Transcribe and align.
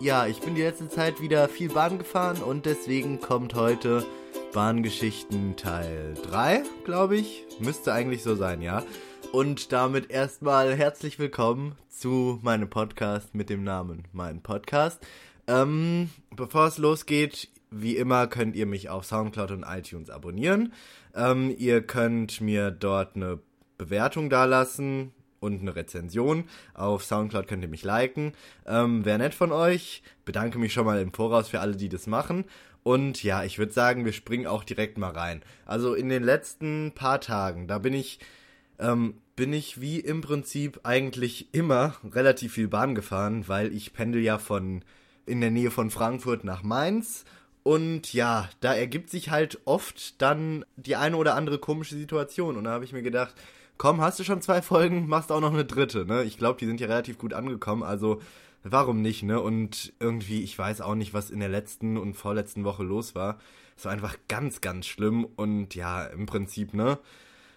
ja, 0.00 0.26
ich 0.26 0.40
bin 0.40 0.54
die 0.54 0.62
letzte 0.62 0.88
Zeit 0.88 1.20
wieder 1.20 1.48
viel 1.48 1.70
Bahn 1.70 1.98
gefahren 1.98 2.42
und 2.42 2.66
deswegen 2.66 3.20
kommt 3.20 3.54
heute 3.54 4.04
Bahngeschichten 4.52 5.56
Teil 5.56 6.14
3, 6.22 6.62
glaube 6.84 7.16
ich. 7.16 7.44
Müsste 7.60 7.92
eigentlich 7.92 8.22
so 8.22 8.34
sein, 8.34 8.60
ja. 8.60 8.82
Und 9.32 9.72
damit 9.72 10.10
erstmal 10.10 10.74
herzlich 10.74 11.18
willkommen 11.18 11.76
zu 11.88 12.38
meinem 12.42 12.68
Podcast 12.68 13.34
mit 13.34 13.48
dem 13.48 13.64
Namen 13.64 14.04
Mein 14.12 14.42
Podcast. 14.42 15.04
Ähm, 15.46 16.10
bevor 16.34 16.66
es 16.66 16.78
losgeht, 16.78 17.48
wie 17.70 17.96
immer 17.96 18.26
könnt 18.26 18.54
ihr 18.54 18.66
mich 18.66 18.90
auf 18.90 19.06
Soundcloud 19.06 19.50
und 19.50 19.64
iTunes 19.64 20.10
abonnieren. 20.10 20.72
Ähm, 21.14 21.54
ihr 21.56 21.82
könnt 21.82 22.40
mir 22.40 22.70
dort 22.70 23.16
eine 23.16 23.40
Bewertung 23.78 24.30
dalassen 24.30 25.12
und 25.54 25.60
eine 25.60 25.76
Rezension. 25.76 26.44
Auf 26.74 27.04
Soundcloud 27.04 27.48
könnt 27.48 27.62
ihr 27.62 27.68
mich 27.68 27.84
liken. 27.84 28.32
Ähm, 28.66 29.04
Wäre 29.04 29.18
nett 29.18 29.34
von 29.34 29.52
euch. 29.52 30.02
Bedanke 30.24 30.58
mich 30.58 30.72
schon 30.72 30.84
mal 30.84 31.00
im 31.00 31.12
Voraus 31.12 31.48
für 31.48 31.60
alle, 31.60 31.76
die 31.76 31.88
das 31.88 32.06
machen. 32.06 32.44
Und 32.82 33.22
ja, 33.22 33.42
ich 33.44 33.58
würde 33.58 33.72
sagen, 33.72 34.04
wir 34.04 34.12
springen 34.12 34.46
auch 34.46 34.62
direkt 34.62 34.98
mal 34.98 35.10
rein. 35.10 35.42
Also 35.64 35.94
in 35.94 36.08
den 36.08 36.22
letzten 36.22 36.92
paar 36.94 37.20
Tagen, 37.20 37.66
da 37.66 37.78
bin 37.78 37.94
ich, 37.94 38.20
ähm, 38.78 39.14
bin 39.34 39.52
ich 39.52 39.80
wie 39.80 39.98
im 39.98 40.20
Prinzip 40.20 40.80
eigentlich 40.84 41.52
immer 41.52 41.96
relativ 42.04 42.52
viel 42.52 42.68
Bahn 42.68 42.94
gefahren, 42.94 43.48
weil 43.48 43.72
ich 43.72 43.92
pendel 43.92 44.22
ja 44.22 44.38
von 44.38 44.84
in 45.24 45.40
der 45.40 45.50
Nähe 45.50 45.72
von 45.72 45.90
Frankfurt 45.90 46.44
nach 46.44 46.62
Mainz 46.62 47.24
und 47.66 48.12
ja, 48.12 48.48
da 48.60 48.74
ergibt 48.74 49.10
sich 49.10 49.30
halt 49.30 49.58
oft 49.64 50.22
dann 50.22 50.64
die 50.76 50.94
eine 50.94 51.16
oder 51.16 51.34
andere 51.34 51.58
komische 51.58 51.96
Situation. 51.96 52.56
Und 52.56 52.62
da 52.62 52.70
habe 52.70 52.84
ich 52.84 52.92
mir 52.92 53.02
gedacht, 53.02 53.34
komm, 53.78 54.00
hast 54.00 54.18
du 54.18 54.24
schon 54.24 54.40
zwei 54.40 54.62
Folgen, 54.62 55.08
machst 55.08 55.32
auch 55.32 55.40
noch 55.40 55.52
eine 55.52 55.64
dritte, 55.64 56.06
ne? 56.06 56.24
Ich 56.24 56.38
glaube, 56.38 56.58
die 56.58 56.66
sind 56.66 56.80
ja 56.80 56.86
relativ 56.86 57.18
gut 57.18 57.32
angekommen, 57.34 57.82
also 57.82 58.20
warum 58.62 59.02
nicht, 59.02 59.22
ne? 59.22 59.40
Und 59.40 59.92
irgendwie, 60.00 60.42
ich 60.42 60.58
weiß 60.58 60.80
auch 60.80 60.94
nicht, 60.94 61.14
was 61.14 61.30
in 61.30 61.40
der 61.40 61.48
letzten 61.48 61.96
und 61.96 62.14
vorletzten 62.14 62.64
Woche 62.64 62.82
los 62.82 63.14
war. 63.14 63.38
Es 63.76 63.84
war 63.84 63.92
einfach 63.92 64.16
ganz, 64.28 64.60
ganz 64.60 64.86
schlimm 64.86 65.24
und 65.24 65.74
ja, 65.74 66.04
im 66.04 66.26
Prinzip, 66.26 66.74
ne? 66.74 66.98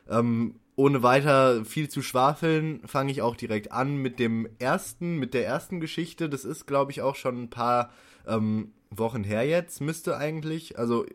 Ähm, 0.10 0.56
ohne 0.76 1.04
weiter 1.04 1.66
viel 1.66 1.90
zu 1.90 2.02
schwafeln, 2.02 2.80
fange 2.86 3.12
ich 3.12 3.22
auch 3.22 3.36
direkt 3.36 3.72
an 3.72 3.98
mit 3.98 4.18
dem 4.18 4.48
ersten, 4.60 5.18
mit 5.18 5.34
der 5.34 5.46
ersten 5.46 5.82
Geschichte. 5.82 6.30
Das 6.30 6.46
ist, 6.46 6.68
glaube 6.68 6.92
ich, 6.92 7.02
auch 7.02 7.16
schon 7.16 7.44
ein 7.44 7.50
paar 7.50 7.92
ähm, 8.26 8.72
Wochen 8.90 9.24
her 9.24 9.46
jetzt, 9.46 9.82
müsste 9.82 10.18
eigentlich. 10.18 10.80
Also 10.80 11.06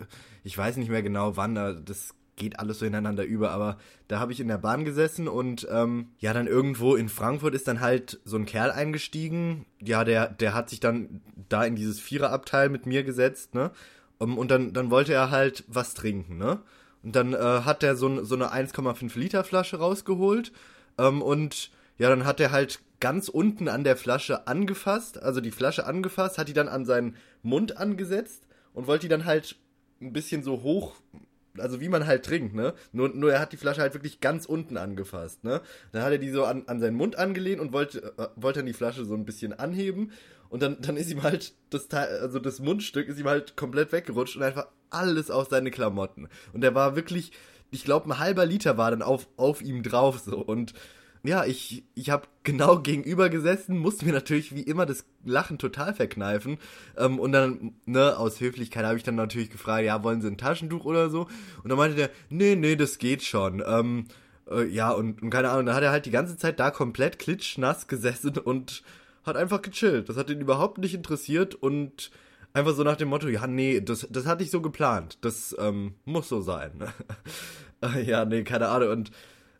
ich 0.42 0.56
weiß 0.56 0.76
nicht 0.76 0.90
mehr 0.90 1.02
genau 1.02 1.36
wann, 1.36 1.54
das 1.54 2.14
geht 2.36 2.58
alles 2.58 2.78
so 2.78 2.86
ineinander 2.86 3.24
über, 3.24 3.50
aber 3.50 3.78
da 4.08 4.18
habe 4.18 4.32
ich 4.32 4.40
in 4.40 4.48
der 4.48 4.58
Bahn 4.58 4.84
gesessen 4.84 5.28
und 5.28 5.66
ähm, 5.70 6.08
ja, 6.18 6.32
dann 6.32 6.46
irgendwo 6.46 6.96
in 6.96 7.08
Frankfurt 7.08 7.54
ist 7.54 7.68
dann 7.68 7.80
halt 7.80 8.20
so 8.24 8.36
ein 8.36 8.46
Kerl 8.46 8.70
eingestiegen. 8.70 9.66
Ja, 9.82 10.04
der, 10.04 10.28
der 10.28 10.54
hat 10.54 10.70
sich 10.70 10.80
dann 10.80 11.20
da 11.48 11.64
in 11.64 11.76
dieses 11.76 12.00
Viererabteil 12.00 12.68
mit 12.68 12.86
mir 12.86 13.04
gesetzt, 13.04 13.54
ne? 13.54 13.70
Um, 14.18 14.38
und 14.38 14.50
dann, 14.50 14.72
dann 14.72 14.90
wollte 14.90 15.12
er 15.12 15.30
halt 15.30 15.64
was 15.66 15.94
trinken, 15.94 16.38
ne? 16.38 16.60
Und 17.02 17.16
dann 17.16 17.34
äh, 17.34 17.36
hat 17.36 17.82
er 17.82 17.96
so, 17.96 18.24
so 18.24 18.34
eine 18.34 18.52
1,5 18.52 19.18
Liter 19.18 19.44
Flasche 19.44 19.78
rausgeholt 19.78 20.52
ähm, 20.98 21.20
und 21.20 21.70
ja, 21.98 22.08
dann 22.08 22.24
hat 22.24 22.40
er 22.40 22.50
halt 22.50 22.80
ganz 23.00 23.28
unten 23.28 23.68
an 23.68 23.84
der 23.84 23.96
Flasche 23.96 24.46
angefasst, 24.46 25.22
also 25.22 25.40
die 25.40 25.50
Flasche 25.50 25.86
angefasst, 25.86 26.38
hat 26.38 26.48
die 26.48 26.54
dann 26.54 26.68
an 26.68 26.86
seinen 26.86 27.16
Mund 27.42 27.76
angesetzt 27.76 28.46
und 28.72 28.86
wollte 28.86 29.02
die 29.02 29.10
dann 29.10 29.26
halt 29.26 29.56
ein 30.00 30.12
bisschen 30.12 30.42
so 30.42 30.62
hoch, 30.62 30.96
also 31.58 31.80
wie 31.80 31.88
man 31.88 32.06
halt 32.06 32.24
trinkt, 32.24 32.54
ne? 32.54 32.74
Nur, 32.92 33.10
nur 33.10 33.32
er 33.32 33.40
hat 33.40 33.52
die 33.52 33.56
Flasche 33.56 33.80
halt 33.80 33.94
wirklich 33.94 34.20
ganz 34.20 34.46
unten 34.46 34.76
angefasst, 34.76 35.44
ne? 35.44 35.60
Dann 35.92 36.02
hat 36.02 36.12
er 36.12 36.18
die 36.18 36.30
so 36.30 36.44
an, 36.44 36.64
an 36.66 36.80
seinen 36.80 36.96
Mund 36.96 37.16
angelehnt 37.16 37.60
und 37.60 37.72
wollte, 37.72 38.14
äh, 38.18 38.28
wollte 38.36 38.60
dann 38.60 38.66
die 38.66 38.72
Flasche 38.72 39.04
so 39.04 39.14
ein 39.14 39.24
bisschen 39.24 39.52
anheben 39.52 40.12
und 40.48 40.62
dann, 40.62 40.80
dann 40.80 40.96
ist 40.96 41.10
ihm 41.10 41.22
halt 41.22 41.52
das 41.70 41.88
Teil, 41.88 42.18
also 42.20 42.38
das 42.38 42.60
Mundstück 42.60 43.08
ist 43.08 43.18
ihm 43.18 43.26
halt 43.26 43.56
komplett 43.56 43.92
weggerutscht 43.92 44.36
und 44.36 44.42
einfach 44.42 44.68
alles 44.90 45.30
auf 45.30 45.48
seine 45.48 45.70
Klamotten. 45.70 46.28
Und 46.52 46.62
er 46.62 46.74
war 46.74 46.96
wirklich, 46.96 47.32
ich 47.70 47.84
glaube, 47.84 48.08
ein 48.08 48.18
halber 48.18 48.46
Liter 48.46 48.76
war 48.78 48.90
dann 48.90 49.02
auf, 49.02 49.28
auf 49.36 49.62
ihm 49.62 49.82
drauf 49.82 50.20
so 50.20 50.38
und 50.38 50.74
ja, 51.24 51.44
ich, 51.44 51.84
ich 51.94 52.10
habe 52.10 52.28
genau 52.42 52.78
gegenüber 52.82 53.30
gesessen, 53.30 53.78
musste 53.78 54.04
mir 54.04 54.12
natürlich 54.12 54.54
wie 54.54 54.62
immer 54.62 54.86
das 54.86 55.04
Lachen 55.24 55.58
total 55.58 55.94
verkneifen. 55.94 56.58
Ähm, 56.96 57.18
und 57.18 57.32
dann, 57.32 57.74
ne, 57.86 58.16
aus 58.16 58.40
Höflichkeit 58.40 58.84
habe 58.84 58.96
ich 58.96 59.02
dann 59.02 59.16
natürlich 59.16 59.50
gefragt, 59.50 59.84
ja, 59.84 60.04
wollen 60.04 60.20
Sie 60.20 60.28
ein 60.28 60.38
Taschentuch 60.38 60.84
oder 60.84 61.08
so? 61.10 61.22
Und 61.62 61.70
dann 61.70 61.78
meinte 61.78 61.96
der, 61.96 62.10
nee, 62.28 62.54
nee, 62.54 62.76
das 62.76 62.98
geht 62.98 63.22
schon. 63.22 63.62
Ähm, 63.66 64.04
äh, 64.50 64.64
ja, 64.66 64.90
und, 64.90 65.22
und 65.22 65.30
keine 65.30 65.50
Ahnung, 65.50 65.66
dann 65.66 65.74
hat 65.74 65.82
er 65.82 65.90
halt 65.90 66.06
die 66.06 66.10
ganze 66.10 66.36
Zeit 66.36 66.60
da 66.60 66.70
komplett 66.70 67.18
klitschnass 67.18 67.88
gesessen 67.88 68.36
und 68.38 68.82
hat 69.24 69.36
einfach 69.36 69.62
gechillt. 69.62 70.10
Das 70.10 70.18
hat 70.18 70.28
ihn 70.28 70.40
überhaupt 70.40 70.76
nicht 70.76 70.94
interessiert 70.94 71.54
und 71.54 72.10
einfach 72.52 72.74
so 72.74 72.84
nach 72.84 72.96
dem 72.96 73.08
Motto, 73.08 73.28
ja, 73.28 73.46
nee, 73.46 73.80
das, 73.80 74.06
das 74.10 74.26
hatte 74.26 74.44
ich 74.44 74.50
so 74.50 74.60
geplant. 74.60 75.16
Das 75.22 75.56
ähm, 75.58 75.94
muss 76.04 76.28
so 76.28 76.42
sein. 76.42 76.72
ja, 78.04 78.26
nee, 78.26 78.44
keine 78.44 78.68
Ahnung. 78.68 78.90
Und 78.90 79.10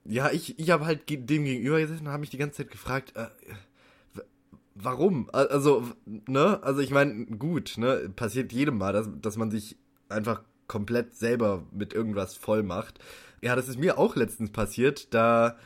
ja, 0.04 0.30
ich, 0.30 0.58
ich 0.58 0.70
habe 0.70 0.84
halt 0.84 1.08
dem 1.08 1.44
gegenüber 1.44 1.80
gesessen 1.80 2.06
und 2.06 2.12
habe 2.12 2.20
mich 2.20 2.30
die 2.30 2.38
ganze 2.38 2.58
Zeit 2.58 2.70
gefragt, 2.70 3.14
äh, 3.16 3.26
warum? 4.74 5.30
Also, 5.32 5.84
ne? 6.04 6.62
Also 6.62 6.80
ich 6.80 6.90
meine, 6.90 7.26
gut, 7.26 7.74
ne? 7.78 8.10
Passiert 8.14 8.52
jedem 8.52 8.78
mal, 8.78 8.92
dass, 8.92 9.08
dass 9.20 9.36
man 9.36 9.50
sich 9.50 9.76
einfach 10.08 10.42
komplett 10.66 11.14
selber 11.14 11.66
mit 11.72 11.92
irgendwas 11.92 12.34
voll 12.36 12.62
macht. 12.62 12.98
Ja, 13.40 13.56
das 13.56 13.68
ist 13.68 13.78
mir 13.78 13.98
auch 13.98 14.16
letztens 14.16 14.50
passiert. 14.50 15.12
Da 15.14 15.56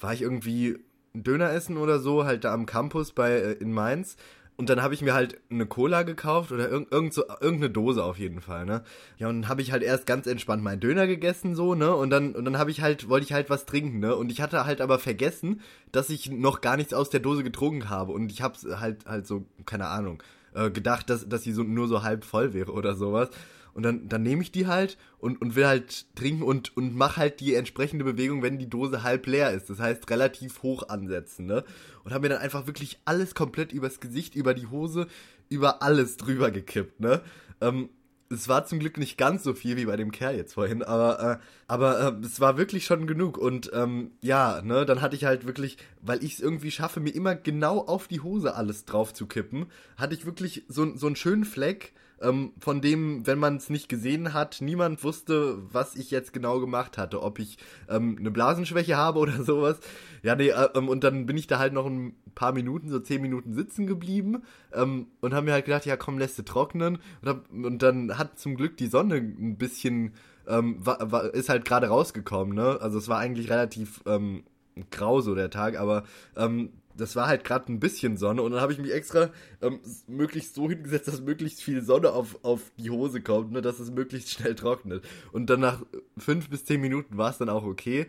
war 0.00 0.12
ich 0.12 0.22
irgendwie 0.22 0.78
Döner 1.14 1.50
essen 1.52 1.76
oder 1.76 1.98
so, 1.98 2.24
halt 2.24 2.44
da 2.44 2.52
am 2.52 2.66
Campus 2.66 3.12
bei 3.12 3.32
äh, 3.32 3.52
in 3.52 3.72
Mainz 3.72 4.16
und 4.56 4.70
dann 4.70 4.82
habe 4.82 4.94
ich 4.94 5.02
mir 5.02 5.12
halt 5.12 5.38
eine 5.50 5.66
Cola 5.66 6.02
gekauft 6.02 6.50
oder 6.50 6.70
irg 6.70 6.90
irgend 6.90 7.12
so, 7.12 7.24
irgendeine 7.40 7.70
Dose 7.70 8.02
auf 8.02 8.18
jeden 8.18 8.40
Fall, 8.40 8.64
ne? 8.64 8.82
Ja, 9.18 9.28
und 9.28 9.42
dann 9.42 9.48
habe 9.50 9.60
ich 9.60 9.70
halt 9.70 9.82
erst 9.82 10.06
ganz 10.06 10.26
entspannt 10.26 10.62
meinen 10.62 10.80
Döner 10.80 11.06
gegessen, 11.06 11.54
so, 11.54 11.74
ne? 11.74 11.94
Und 11.94 12.10
dann, 12.10 12.34
und 12.34 12.44
dann 12.46 12.58
habe 12.58 12.70
ich 12.70 12.80
halt, 12.80 13.08
wollte 13.08 13.24
ich 13.24 13.32
halt 13.32 13.50
was 13.50 13.66
trinken, 13.66 13.98
ne? 13.98 14.16
Und 14.16 14.32
ich 14.32 14.40
hatte 14.40 14.64
halt 14.64 14.80
aber 14.80 14.98
vergessen, 14.98 15.60
dass 15.92 16.08
ich 16.08 16.30
noch 16.30 16.62
gar 16.62 16.76
nichts 16.76 16.94
aus 16.94 17.10
der 17.10 17.20
Dose 17.20 17.44
getrunken 17.44 17.90
habe. 17.90 18.12
Und 18.12 18.32
ich 18.32 18.40
hab's 18.40 18.64
halt, 18.64 19.04
halt 19.06 19.26
so, 19.26 19.44
keine 19.66 19.88
Ahnung, 19.88 20.22
äh, 20.54 20.70
gedacht, 20.70 21.10
dass, 21.10 21.28
dass 21.28 21.42
sie 21.42 21.52
so, 21.52 21.62
nur 21.62 21.86
so 21.86 22.02
halb 22.02 22.24
voll 22.24 22.54
wäre 22.54 22.72
oder 22.72 22.94
sowas. 22.94 23.28
Und 23.76 23.82
dann, 23.82 24.08
dann 24.08 24.22
nehme 24.22 24.40
ich 24.40 24.50
die 24.50 24.66
halt 24.66 24.96
und, 25.18 25.38
und 25.42 25.54
will 25.54 25.66
halt 25.66 26.06
trinken 26.14 26.42
und, 26.42 26.74
und 26.78 26.96
mach 26.96 27.18
halt 27.18 27.40
die 27.40 27.54
entsprechende 27.54 28.06
Bewegung, 28.06 28.42
wenn 28.42 28.58
die 28.58 28.70
Dose 28.70 29.02
halb 29.02 29.26
leer 29.26 29.50
ist. 29.50 29.68
Das 29.68 29.80
heißt, 29.80 30.08
relativ 30.08 30.62
hoch 30.62 30.88
ansetzen, 30.88 31.44
ne? 31.44 31.62
Und 32.02 32.14
habe 32.14 32.22
mir 32.22 32.30
dann 32.30 32.40
einfach 32.40 32.66
wirklich 32.66 32.98
alles 33.04 33.34
komplett 33.34 33.72
übers 33.72 34.00
Gesicht, 34.00 34.34
über 34.34 34.54
die 34.54 34.68
Hose, 34.68 35.08
über 35.50 35.82
alles 35.82 36.16
drüber 36.16 36.50
gekippt, 36.50 37.00
ne? 37.00 37.20
Ähm, 37.60 37.90
es 38.30 38.48
war 38.48 38.64
zum 38.64 38.78
Glück 38.78 38.96
nicht 38.96 39.18
ganz 39.18 39.44
so 39.44 39.52
viel 39.52 39.76
wie 39.76 39.84
bei 39.84 39.96
dem 39.96 40.10
Kerl 40.10 40.36
jetzt 40.36 40.54
vorhin, 40.54 40.82
aber 40.82 41.20
äh, 41.20 41.44
aber 41.68 42.00
äh, 42.00 42.24
es 42.24 42.40
war 42.40 42.56
wirklich 42.56 42.86
schon 42.86 43.06
genug 43.06 43.36
und 43.36 43.70
ähm, 43.74 44.12
ja, 44.22 44.62
ne, 44.62 44.86
dann 44.86 45.02
hatte 45.02 45.16
ich 45.16 45.26
halt 45.26 45.46
wirklich, 45.46 45.76
weil 46.00 46.24
ich 46.24 46.32
es 46.32 46.40
irgendwie 46.40 46.70
schaffe, 46.70 47.00
mir 47.00 47.14
immer 47.14 47.34
genau 47.34 47.80
auf 47.80 48.08
die 48.08 48.20
Hose 48.20 48.54
alles 48.54 48.86
drauf 48.86 49.12
zu 49.12 49.26
kippen, 49.26 49.66
hatte 49.98 50.14
ich 50.14 50.24
wirklich 50.24 50.64
so 50.66 50.96
so 50.96 51.06
einen 51.06 51.16
schönen 51.16 51.44
Fleck 51.44 51.92
ähm, 52.20 52.52
von 52.58 52.80
dem, 52.80 53.26
wenn 53.26 53.38
man 53.38 53.56
es 53.56 53.70
nicht 53.70 53.88
gesehen 53.88 54.32
hat, 54.32 54.58
niemand 54.60 55.04
wusste, 55.04 55.58
was 55.72 55.96
ich 55.96 56.10
jetzt 56.10 56.32
genau 56.32 56.60
gemacht 56.60 56.98
hatte, 56.98 57.22
ob 57.22 57.38
ich 57.38 57.58
ähm, 57.88 58.16
eine 58.18 58.30
Blasenschwäche 58.30 58.96
habe 58.96 59.18
oder 59.18 59.42
sowas. 59.42 59.78
Ja, 60.22 60.34
nee, 60.34 60.48
äh, 60.48 60.68
ähm, 60.74 60.88
und 60.88 61.04
dann 61.04 61.26
bin 61.26 61.36
ich 61.36 61.46
da 61.46 61.58
halt 61.58 61.72
noch 61.72 61.86
ein 61.86 62.14
paar 62.34 62.52
Minuten, 62.52 62.88
so 62.88 62.98
zehn 63.00 63.20
Minuten 63.20 63.54
sitzen 63.54 63.86
geblieben 63.86 64.42
ähm, 64.72 65.08
und 65.20 65.34
habe 65.34 65.46
mir 65.46 65.52
halt 65.52 65.66
gedacht, 65.66 65.86
ja 65.86 65.96
komm, 65.96 66.18
lässt 66.18 66.38
du 66.38 66.42
trocknen. 66.42 66.98
Und, 67.22 67.28
hab, 67.28 67.50
und 67.50 67.82
dann 67.82 68.16
hat 68.18 68.38
zum 68.38 68.56
Glück 68.56 68.76
die 68.76 68.88
Sonne 68.88 69.16
ein 69.16 69.56
bisschen, 69.58 70.14
ähm, 70.48 70.84
war, 70.84 71.12
war, 71.12 71.34
ist 71.34 71.48
halt 71.48 71.64
gerade 71.64 71.88
rausgekommen, 71.88 72.54
ne? 72.54 72.78
Also 72.80 72.98
es 72.98 73.08
war 73.08 73.18
eigentlich 73.18 73.50
relativ 73.50 74.02
ähm, 74.06 74.44
grau 74.90 75.20
so 75.20 75.34
der 75.34 75.50
Tag, 75.50 75.78
aber 75.78 76.04
ähm, 76.36 76.70
das 76.96 77.16
war 77.16 77.26
halt 77.26 77.44
gerade 77.44 77.72
ein 77.72 77.80
bisschen 77.80 78.16
Sonne 78.16 78.42
und 78.42 78.52
dann 78.52 78.60
habe 78.60 78.72
ich 78.72 78.78
mich 78.78 78.92
extra 78.92 79.30
ähm, 79.62 79.80
möglichst 80.06 80.54
so 80.54 80.68
hingesetzt, 80.68 81.08
dass 81.08 81.20
möglichst 81.20 81.62
viel 81.62 81.82
Sonne 81.82 82.12
auf, 82.12 82.44
auf 82.44 82.72
die 82.78 82.90
Hose 82.90 83.20
kommt, 83.20 83.52
ne, 83.52 83.62
dass 83.62 83.78
es 83.78 83.90
möglichst 83.90 84.30
schnell 84.30 84.54
trocknet. 84.54 85.04
Und 85.32 85.50
dann 85.50 85.60
nach 85.60 85.82
fünf 86.16 86.48
bis 86.48 86.64
zehn 86.64 86.80
Minuten 86.80 87.16
war 87.16 87.30
es 87.30 87.38
dann 87.38 87.48
auch 87.48 87.64
okay. 87.64 88.06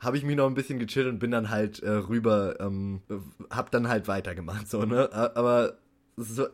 Habe 0.00 0.16
ich 0.16 0.24
mich 0.24 0.36
noch 0.36 0.46
ein 0.46 0.54
bisschen 0.54 0.78
gechillt 0.78 1.08
und 1.08 1.18
bin 1.18 1.30
dann 1.30 1.50
halt 1.50 1.80
äh, 1.82 1.90
rüber, 1.90 2.58
ähm, 2.60 3.02
hab 3.50 3.70
dann 3.70 3.88
halt 3.88 4.08
weitergemacht, 4.08 4.68
so, 4.68 4.84
ne? 4.84 5.12
Aber 5.12 5.74
so, 6.16 6.46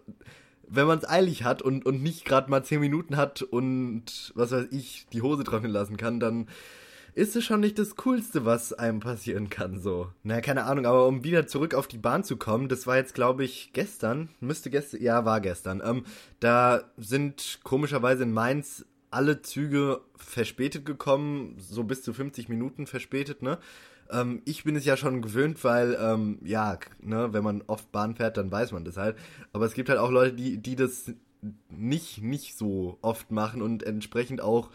wenn 0.69 0.87
man 0.87 0.99
es 0.99 1.09
eilig 1.09 1.45
hat 1.45 1.63
und, 1.63 1.87
und 1.87 2.03
nicht 2.03 2.25
gerade 2.25 2.51
mal 2.51 2.65
zehn 2.65 2.81
Minuten 2.81 3.17
hat 3.17 3.43
und 3.43 4.33
was 4.35 4.51
weiß 4.51 4.67
ich, 4.71 5.07
die 5.13 5.23
Hose 5.23 5.45
trocknen 5.45 5.71
lassen 5.71 5.97
kann, 5.97 6.19
dann 6.19 6.49
ist 7.17 7.35
es 7.35 7.45
schon 7.45 7.61
nicht 7.61 7.79
das 7.79 7.97
Coolste, 7.97 8.45
was 8.45 8.75
einem 8.75 9.01
passieren 9.01 9.49
kann, 9.49 9.81
so. 9.81 10.13
Naja, 10.23 10.43
keine 10.43 10.65
Ahnung, 10.65 10.85
aber 10.85 11.07
um 11.07 11.25
wieder 11.25 11.47
zurück 11.47 11.73
auf 11.75 11.89
die 11.89 11.97
Bahn 11.97 12.25
zu 12.25 12.37
kommen, 12.37 12.69
das 12.69 12.87
war 12.87 12.99
jetzt, 12.99 13.15
glaube 13.15 13.43
ich, 13.43 13.71
gestern, 13.73 14.29
müsste 14.41 14.69
gestern, 14.69 15.01
ja, 15.01 15.25
war 15.25 15.41
gestern, 15.41 15.83
ähm, 15.83 16.05
da 16.41 16.83
sind 16.99 17.61
komischerweise 17.65 18.25
in 18.25 18.33
Mainz 18.33 18.85
alle 19.11 19.41
Züge 19.41 20.03
verspätet 20.15 20.85
gekommen, 20.85 21.57
so 21.59 21.85
bis 21.85 22.03
zu 22.03 22.13
50 22.13 22.51
Minuten 22.51 22.87
verspätet, 22.87 23.41
ne? 23.41 23.59
Ähm, 24.11 24.43
ich 24.45 24.65
bin 24.65 24.77
es 24.77 24.85
ja 24.85 24.99
schon 24.99 25.23
gewöhnt, 25.23 25.65
weil, 25.65 25.97
ähm, 25.99 26.39
ja, 26.45 26.79
ne, 27.01 27.33
wenn 27.33 27.43
man 27.43 27.63
oft 27.67 27.91
Bahn 27.93 28.15
fährt, 28.15 28.37
dann 28.37 28.53
weiß 28.53 28.73
man 28.73 28.85
das 28.85 28.99
halt. 28.99 29.17
Aber 29.55 29.65
es 29.65 29.73
gibt 29.73 29.89
halt 29.89 29.99
auch 29.99 30.11
Leute, 30.11 30.37
die, 30.37 30.59
die 30.59 30.77
das 30.77 31.15
nicht, 31.71 32.23
nicht 32.23 32.59
so 32.59 32.99
oft 33.01 33.31
machen 33.31 33.63
und 33.63 33.85
entsprechend 33.85 34.43
auch 34.43 34.71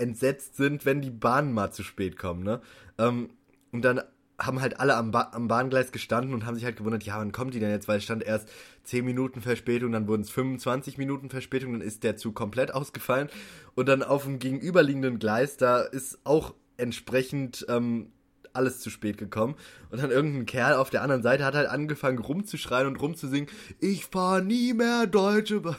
entsetzt 0.00 0.56
sind, 0.56 0.84
wenn 0.84 1.00
die 1.00 1.10
Bahnen 1.10 1.52
mal 1.52 1.70
zu 1.70 1.82
spät 1.82 2.16
kommen, 2.18 2.42
ne? 2.42 2.60
Ähm, 2.98 3.30
und 3.72 3.84
dann 3.84 4.02
haben 4.38 4.60
halt 4.60 4.80
alle 4.80 4.96
am, 4.96 5.10
ba 5.10 5.30
am 5.32 5.48
Bahngleis 5.48 5.92
gestanden 5.92 6.34
und 6.34 6.46
haben 6.46 6.54
sich 6.54 6.64
halt 6.64 6.76
gewundert, 6.76 7.02
ja, 7.04 7.18
wann 7.18 7.32
kommt 7.32 7.54
die 7.54 7.60
denn 7.60 7.70
jetzt? 7.70 7.88
Weil 7.88 7.98
es 7.98 8.04
stand 8.04 8.22
erst 8.22 8.48
10 8.84 9.04
Minuten 9.04 9.40
Verspätung, 9.42 9.92
dann 9.92 10.08
wurden 10.08 10.22
es 10.22 10.30
25 10.30 10.98
Minuten 10.98 11.30
Verspätung, 11.30 11.72
dann 11.72 11.82
ist 11.82 12.02
der 12.04 12.16
Zug 12.16 12.34
komplett 12.34 12.72
ausgefallen. 12.74 13.28
Und 13.74 13.88
dann 13.88 14.02
auf 14.02 14.24
dem 14.24 14.38
gegenüberliegenden 14.38 15.18
Gleis, 15.18 15.56
da 15.56 15.80
ist 15.80 16.18
auch 16.24 16.54
entsprechend 16.76 17.66
ähm, 17.68 18.12
alles 18.52 18.80
zu 18.80 18.90
spät 18.90 19.18
gekommen. 19.18 19.54
Und 19.90 20.02
dann 20.02 20.10
irgendein 20.10 20.46
Kerl 20.46 20.74
auf 20.74 20.90
der 20.90 21.02
anderen 21.02 21.22
Seite 21.22 21.44
hat 21.44 21.54
halt 21.54 21.68
angefangen 21.68 22.18
rumzuschreien 22.18 22.86
und 22.86 22.96
rumzusingen, 22.96 23.48
ich 23.80 24.06
fahr 24.06 24.40
nie 24.40 24.72
mehr 24.72 25.06
Deutsche 25.06 25.60
Bahn. 25.60 25.76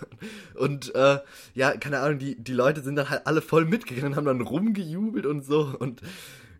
Und 0.56 0.94
äh, 0.96 1.20
ja, 1.54 1.72
keine 1.78 2.00
Ahnung, 2.00 2.20
die, 2.20 2.42
die 2.42 2.54
Leute 2.54 2.82
sind 2.82 2.96
dann 2.96 3.10
halt 3.10 3.28
alle 3.28 3.42
voll 3.42 3.66
mitgegangen 3.66 4.12
und 4.12 4.16
haben 4.16 4.26
dann 4.26 4.42
rumgejubelt 4.42 5.26
und 5.26 5.44
so. 5.44 5.76
Und 5.80 6.02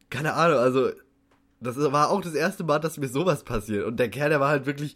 keine 0.10 0.34
Ahnung, 0.34 0.60
also 0.60 0.92
das 1.60 1.78
war 1.78 2.10
auch 2.10 2.22
das 2.22 2.34
erste 2.34 2.64
Mal, 2.64 2.80
dass 2.80 2.98
mir 2.98 3.08
sowas 3.08 3.44
passiert. 3.44 3.86
Und 3.86 3.98
der 3.98 4.10
Kerl, 4.10 4.30
der 4.30 4.40
war 4.40 4.50
halt 4.50 4.66
wirklich 4.66 4.96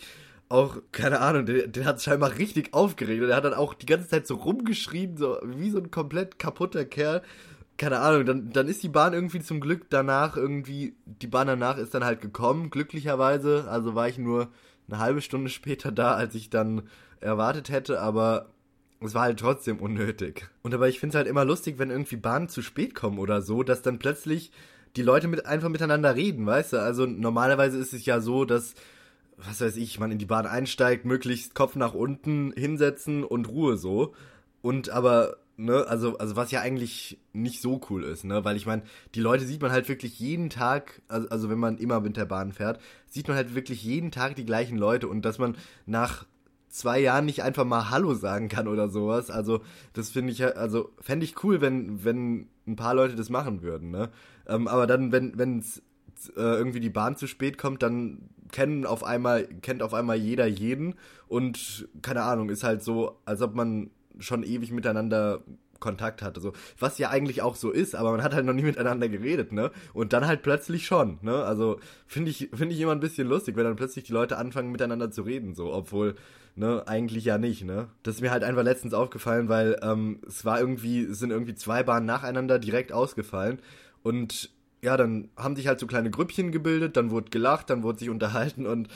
auch, 0.50 0.78
keine 0.92 1.22
Ahnung, 1.22 1.46
den, 1.46 1.72
den 1.72 1.86
hat 1.86 1.98
es 1.98 2.04
scheinbar 2.04 2.38
richtig 2.38 2.74
aufgeregt. 2.74 3.24
Und 3.24 3.30
er 3.30 3.38
hat 3.38 3.46
dann 3.46 3.54
auch 3.54 3.74
die 3.74 3.86
ganze 3.86 4.08
Zeit 4.08 4.28
so 4.28 4.36
rumgeschrien, 4.36 5.18
so 5.18 5.40
wie 5.44 5.70
so 5.70 5.78
ein 5.80 5.92
komplett 5.92 6.40
kaputter 6.40 6.86
Kerl 6.86 7.22
keine 7.77 8.00
Ahnung, 8.00 8.25
dann, 8.25 8.51
dann 8.51 8.68
ist 8.68 8.83
die 8.83 8.89
Bahn 8.89 9.13
irgendwie 9.13 9.42
zum 9.42 9.60
Glück 9.60 9.89
danach 9.89 10.38
irgendwie, 10.38 10.95
die 11.06 11.27
Bahn 11.27 11.48
danach 11.48 11.77
ist 11.77 11.94
dann 11.94 12.06
halt 12.06 12.22
gekommen, 12.22 12.69
glücklicherweise. 12.69 13.66
Also 13.69 13.95
war 13.95 14.07
ich 14.07 14.18
nur 14.18 14.50
eine 14.88 15.00
halbe 15.00 15.22
Stunde 15.22 15.50
später 15.50 15.92
da, 15.92 16.13
als 16.13 16.36
ich 16.36 16.50
dann 16.50 16.83
erwartet 17.19 17.69
hätte, 17.69 18.01
aber 18.01 18.48
es 19.01 19.13
war 19.13 19.24
halt 19.24 19.39
trotzdem 19.39 19.80
unnötig. 19.80 20.48
Und 20.62 20.74
aber 20.74 20.88
ich 20.88 21.00
finde 21.00 21.12
es 21.12 21.18
halt 21.18 21.27
immer 21.27 21.44
lustig, 21.44 21.77
wenn 21.77 21.89
irgendwie 21.89 22.16
Bahnen 22.16 22.50
zu 22.50 22.62
spät 22.62 22.95
kommen 22.95 23.19
oder 23.19 23.42
so, 23.42 23.63
dass 23.63 23.81
dann 23.81 24.00
plötzlich 24.00 24.51
die 24.95 25.04
Leute 25.04 25.28
mit 25.28 25.45
einfach 25.45 25.69
miteinander 25.69 26.16
reden, 26.16 26.45
weißt 26.45 26.74
du? 26.74 26.78
Also 26.81 27.06
normalerweise 27.06 27.78
ist 27.78 27.94
es 27.94 28.06
ja 28.06 28.21
so, 28.21 28.45
dass, 28.45 28.75
was 29.38 29.60
weiß 29.60 29.75
ich, 29.75 30.00
man 30.00 30.12
in 30.12 30.18
die 30.18 30.25
Bahn 30.25 30.45
einsteigt, 30.45 31.04
möglichst 31.04 31.56
Kopf 31.56 31.75
nach 31.75 31.94
unten 31.94 32.54
hinsetzen 32.56 33.25
und 33.25 33.50
Ruhe 33.50 33.75
so. 33.75 34.13
Und 34.62 34.89
aber 34.89 35.38
ne, 35.57 35.86
also, 35.88 36.18
also 36.18 36.36
was 36.36 36.52
ja 36.52 36.62
eigentlich 36.62 37.19
nicht 37.34 37.62
so 37.62 37.81
cool 37.90 38.04
ist, 38.04 38.24
ne, 38.24 38.44
weil 38.44 38.57
ich 38.57 38.66
meine, 38.66 38.84
die 39.13 39.22
Leute 39.22 39.46
sieht 39.46 39.62
man 39.62 39.72
halt 39.72 39.88
wirklich 39.90 40.19
jeden 40.19 40.50
Tag, 40.50 41.02
also, 41.07 41.30
also 41.30 41.50
wenn 41.50 41.60
man 41.60 41.78
immer 41.78 42.00
mit 42.00 42.18
der 42.18 42.25
Bahn 42.25 42.52
fährt, 42.52 42.80
sieht 43.07 43.28
man 43.28 43.38
halt 43.38 43.56
wirklich 43.56 43.84
jeden 43.84 44.12
Tag 44.12 44.36
die 44.36 44.46
gleichen 44.46 44.78
Leute 44.78 45.07
und 45.07 45.24
dass 45.24 45.38
man 45.38 45.56
nach 45.86 46.25
zwei 46.69 47.00
Jahren 47.00 47.25
nicht 47.25 47.42
einfach 47.44 47.63
mal 47.63 47.90
Hallo 47.90 48.13
sagen 48.13 48.50
kann 48.50 48.68
oder 48.68 48.90
sowas, 48.90 49.30
also 49.30 49.62
das 49.94 50.10
finde 50.10 50.31
ich, 50.31 50.44
also 50.57 50.92
fände 51.00 51.25
ich 51.25 51.44
cool, 51.44 51.62
wenn, 51.62 52.04
wenn 52.04 52.48
ein 52.68 52.75
paar 52.75 52.96
Leute 52.96 53.16
das 53.16 53.30
machen 53.30 53.62
würden, 53.62 53.92
ne, 53.92 54.10
ähm, 54.48 54.68
aber 54.68 54.88
dann, 54.88 55.12
wenn, 55.12 55.38
wenn 55.38 55.60
es 55.60 55.81
äh, 56.36 56.42
irgendwie 56.42 56.80
die 56.80 56.90
Bahn 56.90 57.16
zu 57.16 57.28
spät 57.28 57.57
kommt, 57.57 57.84
dann 57.84 58.30
kennen 58.52 58.86
auf 58.86 59.04
einmal, 59.04 59.48
kennt 59.62 59.81
auf 59.81 59.94
einmal 59.94 60.18
jeder 60.18 60.46
jeden 60.46 60.96
und 61.28 61.88
keine 62.02 62.24
Ahnung, 62.24 62.50
ist 62.50 62.63
halt 62.63 62.84
so, 62.84 63.19
als 63.25 63.42
ob 63.42 63.56
man 63.56 63.90
schon 64.20 64.44
ewig 64.44 64.72
miteinander 64.72 65.44
Kontakt 65.80 66.22
hatte, 66.22 66.40
so. 66.42 66.54
Was 66.80 66.98
ja 66.98 67.10
eigentlich 67.10 67.42
auch 67.42 67.56
so 67.56 67.72
ist, 67.72 67.96
aber 67.96 68.12
man 68.12 68.24
hat 68.24 68.34
halt 68.34 68.46
noch 68.46 68.54
nie 68.54 68.64
miteinander 68.64 69.10
geredet, 69.10 69.52
ne? 69.52 69.72
Und 69.94 70.14
dann 70.14 70.26
halt 70.26 70.42
plötzlich 70.42 70.86
schon, 70.86 71.20
ne? 71.22 71.44
Also, 71.44 71.80
finde 72.08 72.32
ich, 72.32 72.50
finde 72.54 72.74
ich 72.74 72.82
immer 72.82 72.94
ein 72.94 73.00
bisschen 73.00 73.28
lustig, 73.28 73.56
wenn 73.56 73.66
dann 73.66 73.76
plötzlich 73.76 74.06
die 74.06 74.14
Leute 74.14 74.38
anfangen 74.38 74.72
miteinander 74.72 75.12
zu 75.12 75.24
reden, 75.24 75.54
so, 75.54 75.74
obwohl, 75.74 76.16
ne, 76.56 76.84
eigentlich 76.88 77.26
ja 77.26 77.38
nicht, 77.38 77.64
ne? 77.66 77.90
Das 78.04 78.16
ist 78.16 78.22
mir 78.22 78.32
halt 78.32 78.44
einfach 78.44 78.64
letztens 78.64 78.94
aufgefallen, 78.94 79.50
weil, 79.50 79.78
ähm, 79.82 80.22
es 80.28 80.46
war 80.46 80.60
irgendwie, 80.60 81.04
es 81.04 81.20
sind 81.20 81.32
irgendwie 81.32 81.56
zwei 81.56 81.84
Bahnen 81.84 82.06
nacheinander 82.06 82.58
direkt 82.60 82.92
ausgefallen 82.92 83.60
und 84.04 84.52
ja, 84.82 84.98
dann 84.98 85.30
haben 85.36 85.56
sich 85.56 85.68
halt 85.68 85.80
so 85.80 85.88
kleine 85.88 86.12
Grüppchen 86.12 86.52
gebildet, 86.52 86.96
dann 86.96 87.10
wurde 87.10 87.32
gelacht, 87.32 87.72
dann 87.72 87.82
wurde 87.82 88.00
sich 88.00 88.10
unterhalten 88.10 88.68
und 88.68 88.88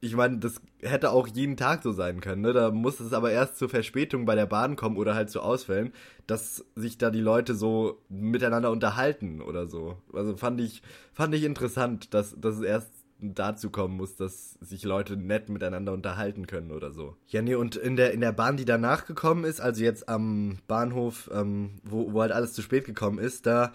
ich 0.00 0.14
meine, 0.14 0.38
das 0.38 0.60
hätte 0.80 1.10
auch 1.10 1.26
jeden 1.26 1.56
Tag 1.56 1.82
so 1.82 1.92
sein 1.92 2.20
können, 2.20 2.42
ne? 2.42 2.52
Da 2.52 2.70
muss 2.70 3.00
es 3.00 3.12
aber 3.12 3.32
erst 3.32 3.58
zur 3.58 3.68
Verspätung 3.68 4.24
bei 4.26 4.34
der 4.34 4.46
Bahn 4.46 4.76
kommen 4.76 4.96
oder 4.96 5.14
halt 5.14 5.30
zu 5.30 5.40
Ausfällen, 5.40 5.92
dass 6.26 6.64
sich 6.76 6.98
da 6.98 7.10
die 7.10 7.20
Leute 7.20 7.54
so 7.54 8.00
miteinander 8.08 8.70
unterhalten 8.70 9.42
oder 9.42 9.66
so. 9.66 9.96
Also 10.12 10.36
fand 10.36 10.60
ich, 10.60 10.82
fand 11.12 11.34
ich 11.34 11.42
interessant, 11.44 12.14
dass, 12.14 12.36
dass 12.38 12.56
es 12.56 12.62
erst 12.62 12.90
dazu 13.20 13.70
kommen 13.70 13.96
muss, 13.96 14.14
dass 14.14 14.52
sich 14.60 14.84
Leute 14.84 15.16
nett 15.16 15.48
miteinander 15.48 15.92
unterhalten 15.92 16.46
können 16.46 16.70
oder 16.70 16.92
so. 16.92 17.16
Ja, 17.26 17.42
nee, 17.42 17.56
und 17.56 17.74
in 17.74 17.96
der, 17.96 18.12
in 18.12 18.20
der 18.20 18.32
Bahn, 18.32 18.56
die 18.56 18.64
danach 18.64 19.06
gekommen 19.06 19.44
ist, 19.44 19.60
also 19.60 19.82
jetzt 19.82 20.08
am 20.08 20.58
Bahnhof, 20.68 21.28
ähm, 21.34 21.80
wo, 21.82 22.12
wo 22.12 22.20
halt 22.20 22.32
alles 22.32 22.52
zu 22.52 22.62
spät 22.62 22.84
gekommen 22.84 23.18
ist, 23.18 23.46
da 23.46 23.72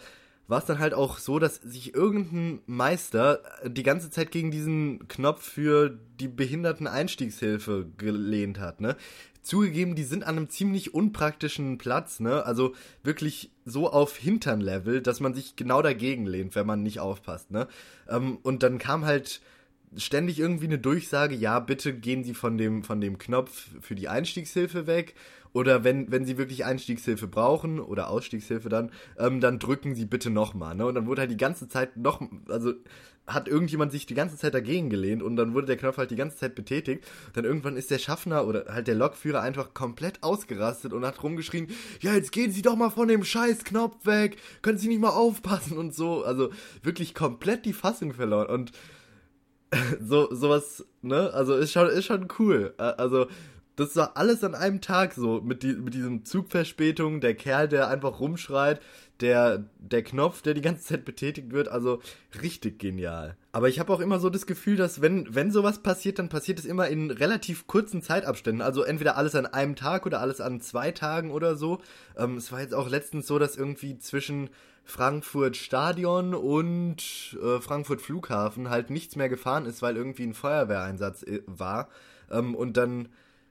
war 0.47 0.59
es 0.59 0.65
dann 0.65 0.79
halt 0.79 0.93
auch 0.93 1.17
so, 1.17 1.39
dass 1.39 1.55
sich 1.55 1.93
irgendein 1.93 2.59
Meister 2.65 3.41
die 3.65 3.83
ganze 3.83 4.09
Zeit 4.09 4.31
gegen 4.31 4.51
diesen 4.51 5.07
Knopf 5.07 5.43
für 5.43 5.97
die 6.19 6.27
Behinderten-Einstiegshilfe 6.27 7.87
gelehnt 7.97 8.59
hat, 8.59 8.81
ne? 8.81 8.95
Zugegeben, 9.41 9.95
die 9.95 10.03
sind 10.03 10.23
an 10.23 10.37
einem 10.37 10.49
ziemlich 10.49 10.93
unpraktischen 10.93 11.77
Platz, 11.77 12.19
ne? 12.19 12.45
Also 12.45 12.73
wirklich 13.03 13.51
so 13.65 13.91
auf 13.91 14.15
Hinternlevel, 14.17 15.01
dass 15.01 15.19
man 15.19 15.33
sich 15.33 15.55
genau 15.55 15.81
dagegen 15.81 16.25
lehnt, 16.25 16.55
wenn 16.55 16.67
man 16.67 16.83
nicht 16.83 16.99
aufpasst, 16.99 17.51
ne? 17.51 17.67
Ähm, 18.09 18.37
und 18.41 18.63
dann 18.63 18.77
kam 18.77 19.05
halt 19.05 19.41
ständig 19.95 20.39
irgendwie 20.39 20.65
eine 20.65 20.79
Durchsage, 20.79 21.35
ja, 21.35 21.59
bitte 21.59 21.93
gehen 21.93 22.23
Sie 22.23 22.33
von 22.33 22.57
dem, 22.57 22.83
von 22.83 22.99
dem 23.01 23.17
Knopf 23.17 23.69
für 23.81 23.95
die 23.95 24.09
Einstiegshilfe 24.09 24.87
weg 24.87 25.13
oder 25.53 25.83
wenn, 25.83 26.11
wenn 26.11 26.25
sie 26.25 26.37
wirklich 26.37 26.65
Einstiegshilfe 26.65 27.27
brauchen 27.27 27.79
oder 27.79 28.09
Ausstiegshilfe 28.09 28.69
dann, 28.69 28.91
ähm, 29.17 29.39
dann 29.39 29.59
drücken 29.59 29.95
sie 29.95 30.05
bitte 30.05 30.29
nochmal. 30.29 30.75
Ne? 30.75 30.85
Und 30.85 30.95
dann 30.95 31.05
wurde 31.05 31.21
halt 31.21 31.31
die 31.31 31.37
ganze 31.37 31.67
Zeit 31.69 31.95
noch, 31.95 32.21
also 32.49 32.73
hat 33.25 33.47
irgendjemand 33.47 33.91
sich 33.91 34.05
die 34.05 34.15
ganze 34.15 34.35
Zeit 34.35 34.53
dagegen 34.53 34.89
gelehnt 34.89 35.23
und 35.23 35.37
dann 35.37 35.53
wurde 35.53 35.67
der 35.67 35.77
Knopf 35.77 35.97
halt 35.97 36.11
die 36.11 36.17
ganze 36.17 36.37
Zeit 36.37 36.55
betätigt. 36.55 37.05
Dann 37.33 37.45
irgendwann 37.45 37.77
ist 37.77 37.89
der 37.89 37.99
Schaffner 37.99 38.45
oder 38.45 38.65
halt 38.67 38.87
der 38.87 38.95
Lokführer 38.95 39.41
einfach 39.41 39.73
komplett 39.73 40.21
ausgerastet 40.23 40.91
und 40.91 41.05
hat 41.05 41.23
rumgeschrien, 41.23 41.67
ja, 42.01 42.13
jetzt 42.13 42.33
gehen 42.33 42.51
Sie 42.51 42.61
doch 42.61 42.75
mal 42.75 42.89
von 42.89 43.07
dem 43.07 43.23
scheiß 43.23 43.63
Knopf 43.63 44.05
weg, 44.05 44.37
können 44.61 44.77
Sie 44.77 44.89
nicht 44.89 44.99
mal 44.99 45.09
aufpassen 45.09 45.77
und 45.77 45.95
so. 45.95 46.25
Also 46.25 46.49
wirklich 46.81 47.13
komplett 47.13 47.65
die 47.65 47.73
Fassung 47.73 48.13
verloren 48.13 48.47
und 48.47 48.71
so 50.01 50.33
sowas, 50.33 50.85
ne? 51.01 51.31
Also 51.33 51.55
ist 51.55 51.71
schon 51.71 51.87
ist 51.87 52.05
schon 52.05 52.27
cool. 52.39 52.73
Also 52.77 53.27
das 53.75 53.95
war 53.95 54.17
alles 54.17 54.43
an 54.43 54.55
einem 54.55 54.81
Tag 54.81 55.13
so, 55.13 55.41
mit, 55.41 55.63
die, 55.63 55.73
mit 55.73 55.93
diesem 55.93 56.25
Zugverspätung, 56.25 57.21
der 57.21 57.33
Kerl, 57.33 57.67
der 57.67 57.87
einfach 57.87 58.19
rumschreit, 58.19 58.81
der, 59.19 59.65
der 59.79 60.03
Knopf, 60.03 60.41
der 60.41 60.53
die 60.53 60.61
ganze 60.61 60.83
Zeit 60.83 61.05
betätigt 61.05 61.51
wird, 61.51 61.69
also 61.69 61.99
richtig 62.41 62.79
genial. 62.79 63.37
Aber 63.51 63.69
ich 63.69 63.79
habe 63.79 63.91
auch 63.93 63.99
immer 63.99 64.19
so 64.19 64.29
das 64.29 64.45
Gefühl, 64.45 64.75
dass 64.75 65.01
wenn, 65.01 65.33
wenn 65.33 65.51
sowas 65.51 65.81
passiert, 65.81 66.19
dann 66.19 66.29
passiert 66.29 66.59
es 66.59 66.65
immer 66.65 66.87
in 66.87 67.09
relativ 67.09 67.65
kurzen 67.67 68.01
Zeitabständen. 68.01 68.61
Also 68.61 68.83
entweder 68.83 69.17
alles 69.17 69.35
an 69.35 69.45
einem 69.45 69.75
Tag 69.75 70.05
oder 70.05 70.19
alles 70.19 70.41
an 70.41 70.61
zwei 70.61 70.91
Tagen 70.91 71.31
oder 71.31 71.55
so. 71.55 71.79
Ähm, 72.17 72.37
es 72.37 72.51
war 72.51 72.61
jetzt 72.61 72.73
auch 72.73 72.89
letztens 72.89 73.27
so, 73.27 73.39
dass 73.39 73.55
irgendwie 73.55 73.97
zwischen 73.97 74.49
Frankfurt 74.83 75.55
Stadion 75.55 76.35
und 76.35 77.37
äh, 77.41 77.59
Frankfurt 77.59 78.01
Flughafen 78.01 78.69
halt 78.69 78.89
nichts 78.89 79.15
mehr 79.15 79.29
gefahren 79.29 79.65
ist, 79.65 79.81
weil 79.81 79.95
irgendwie 79.95 80.23
ein 80.23 80.33
Feuerwehreinsatz 80.33 81.23
äh, 81.23 81.41
war. 81.47 81.89
Ähm, 82.29 82.55
und 82.55 82.77
dann 82.77 83.09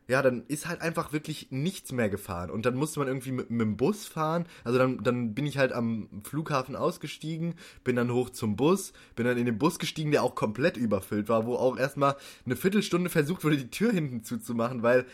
ja, 0.09 0.21
dann 0.21 0.45
ist 0.49 0.67
halt 0.67 0.81
einfach 0.81 1.13
wirklich 1.13 1.49
nichts 1.51 1.93
mehr 1.93 2.09
gefahren. 2.09 2.51
Und 2.51 2.67
dann 2.67 2.75
musste 2.75 2.99
man 2.99 3.09
irgendwie 3.09 3.33
mit, 3.33 3.51
mit, 3.51 3.61
dem 3.61 3.77
Bus 3.77 4.07
fahren. 4.07 4.47
Also 4.65 4.79
dann, 4.79 5.03
dann 5.03 5.35
bin 5.35 5.47
ich 5.47 5.59
halt 5.59 5.73
am 5.73 6.09
Flughafen 6.25 6.77
ausgestiegen, 6.77 7.55
bin 7.85 7.97
dann 7.97 8.13
hoch 8.13 8.31
zum 8.31 8.57
Bus, 8.57 8.93
bin 9.15 9.27
dann 9.27 9.39
in 9.39 9.47
den 9.47 9.59
Bus 9.59 9.79
gestiegen, 9.79 10.11
der 10.11 10.23
auch 10.23 10.35
komplett 10.35 10.77
überfüllt 10.77 11.29
war, 11.29 11.47
wo 11.47 11.55
auch 11.55 11.79
erstmal 11.79 12.17
eine 12.45 12.57
Viertelstunde 12.57 13.11
versucht 13.11 13.45
wurde, 13.45 13.57
die 13.57 13.71
Tür 13.71 13.93
hinten 13.93 14.25
zuzumachen, 14.25 14.83
weil 14.83 15.07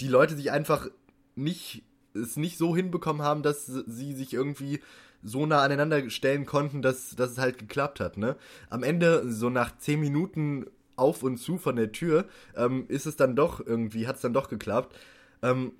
die 0.00 0.08
Leute 0.08 0.36
sich 0.36 0.52
einfach 0.52 0.88
nicht, 1.34 1.82
es 2.14 2.36
nicht 2.36 2.56
so 2.56 2.76
hinbekommen 2.76 3.22
haben, 3.22 3.42
dass 3.42 3.66
sie 3.66 4.12
sich 4.12 4.32
irgendwie 4.32 4.80
so 5.22 5.44
nah 5.44 5.62
aneinander 5.62 6.08
stellen 6.08 6.46
konnten, 6.46 6.82
dass, 6.82 7.16
dass 7.16 7.32
es 7.32 7.38
halt 7.38 7.58
geklappt 7.58 8.00
hat, 8.00 8.16
ne? 8.16 8.36
Am 8.70 8.82
Ende, 8.82 9.30
so 9.30 9.50
nach 9.50 9.76
zehn 9.78 9.98
Minuten 10.00 10.66
auf 10.96 11.22
und 11.22 11.38
zu 11.38 11.58
von 11.58 11.76
der 11.76 11.92
Tür, 11.92 12.26
ähm, 12.56 12.86
ist 12.88 13.06
es 13.06 13.16
dann 13.16 13.36
doch 13.36 13.64
irgendwie, 13.64 14.06
hat 14.06 14.16
es 14.16 14.22
dann 14.22 14.32
doch 14.32 14.48
geklappt. 14.48 14.96
Ähm, 15.42 15.72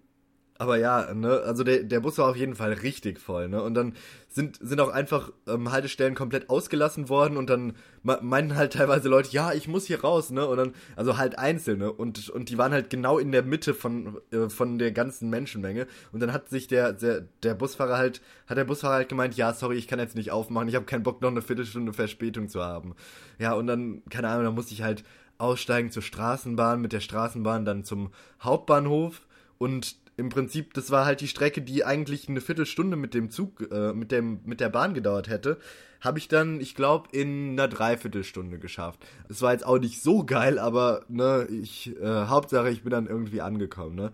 aber 0.58 0.78
ja, 0.78 1.12
ne, 1.14 1.40
also 1.44 1.64
der, 1.64 1.82
der 1.82 2.00
Bus 2.00 2.18
war 2.18 2.28
auf 2.28 2.36
jeden 2.36 2.54
Fall 2.54 2.72
richtig 2.72 3.20
voll, 3.20 3.48
ne? 3.48 3.62
Und 3.62 3.74
dann 3.74 3.94
sind, 4.28 4.58
sind 4.60 4.80
auch 4.80 4.90
einfach 4.90 5.32
ähm, 5.46 5.72
Haltestellen 5.72 6.14
komplett 6.14 6.50
ausgelassen 6.50 7.08
worden 7.08 7.36
und 7.36 7.48
dann 7.48 7.74
meinten 8.02 8.54
halt 8.54 8.74
teilweise 8.74 9.08
Leute, 9.08 9.30
ja, 9.32 9.52
ich 9.52 9.68
muss 9.68 9.86
hier 9.86 10.02
raus, 10.02 10.30
ne? 10.30 10.46
Und 10.46 10.56
dann, 10.56 10.74
also 10.94 11.16
halt 11.16 11.38
einzelne 11.38 11.92
und, 11.92 12.28
und 12.30 12.48
die 12.48 12.58
waren 12.58 12.72
halt 12.72 12.90
genau 12.90 13.18
in 13.18 13.32
der 13.32 13.42
Mitte 13.42 13.74
von, 13.74 14.18
äh, 14.30 14.48
von 14.48 14.78
der 14.78 14.92
ganzen 14.92 15.30
Menschenmenge. 15.30 15.86
Und 16.12 16.20
dann 16.20 16.32
hat 16.32 16.48
sich 16.48 16.68
der, 16.68 16.92
der, 16.92 17.26
der 17.42 17.54
Busfahrer 17.54 17.98
halt, 17.98 18.20
hat 18.46 18.56
der 18.56 18.64
Busfahrer 18.64 18.94
halt 18.94 19.08
gemeint, 19.08 19.36
ja, 19.36 19.52
sorry, 19.52 19.76
ich 19.76 19.88
kann 19.88 19.98
jetzt 19.98 20.16
nicht 20.16 20.30
aufmachen, 20.30 20.68
ich 20.68 20.74
habe 20.74 20.86
keinen 20.86 21.02
Bock, 21.02 21.20
noch 21.22 21.30
eine 21.30 21.42
Viertelstunde 21.42 21.92
Verspätung 21.92 22.48
zu 22.48 22.62
haben. 22.62 22.94
Ja, 23.38 23.54
und 23.54 23.66
dann, 23.66 24.02
keine 24.10 24.28
Ahnung, 24.28 24.44
dann 24.44 24.54
musste 24.54 24.74
ich 24.74 24.82
halt 24.82 25.04
aussteigen 25.38 25.90
zur 25.90 26.02
Straßenbahn, 26.02 26.80
mit 26.80 26.92
der 26.92 27.00
Straßenbahn 27.00 27.64
dann 27.64 27.84
zum 27.84 28.10
Hauptbahnhof 28.42 29.26
und 29.58 29.96
im 30.16 30.30
Prinzip, 30.30 30.72
das 30.74 30.90
war 30.90 31.04
halt 31.04 31.20
die 31.20 31.28
Strecke, 31.28 31.60
die 31.60 31.84
eigentlich 31.84 32.28
eine 32.28 32.40
Viertelstunde 32.40 32.96
mit 32.96 33.12
dem 33.14 33.30
Zug, 33.30 33.70
äh, 33.70 33.92
mit 33.92 34.12
dem, 34.12 34.40
mit 34.44 34.60
der 34.60 34.70
Bahn 34.70 34.94
gedauert 34.94 35.28
hätte, 35.28 35.58
habe 36.00 36.18
ich 36.18 36.28
dann, 36.28 36.60
ich 36.60 36.74
glaube, 36.74 37.08
in 37.12 37.52
einer 37.52 37.68
Dreiviertelstunde 37.68 38.58
geschafft. 38.58 39.00
Es 39.28 39.42
war 39.42 39.52
jetzt 39.52 39.66
auch 39.66 39.78
nicht 39.78 40.02
so 40.02 40.24
geil, 40.24 40.58
aber 40.58 41.04
ne, 41.08 41.46
ich, 41.50 41.94
äh, 42.00 42.26
Hauptsache, 42.26 42.70
ich 42.70 42.82
bin 42.82 42.90
dann 42.90 43.06
irgendwie 43.06 43.42
angekommen, 43.42 43.96
ne. 43.96 44.12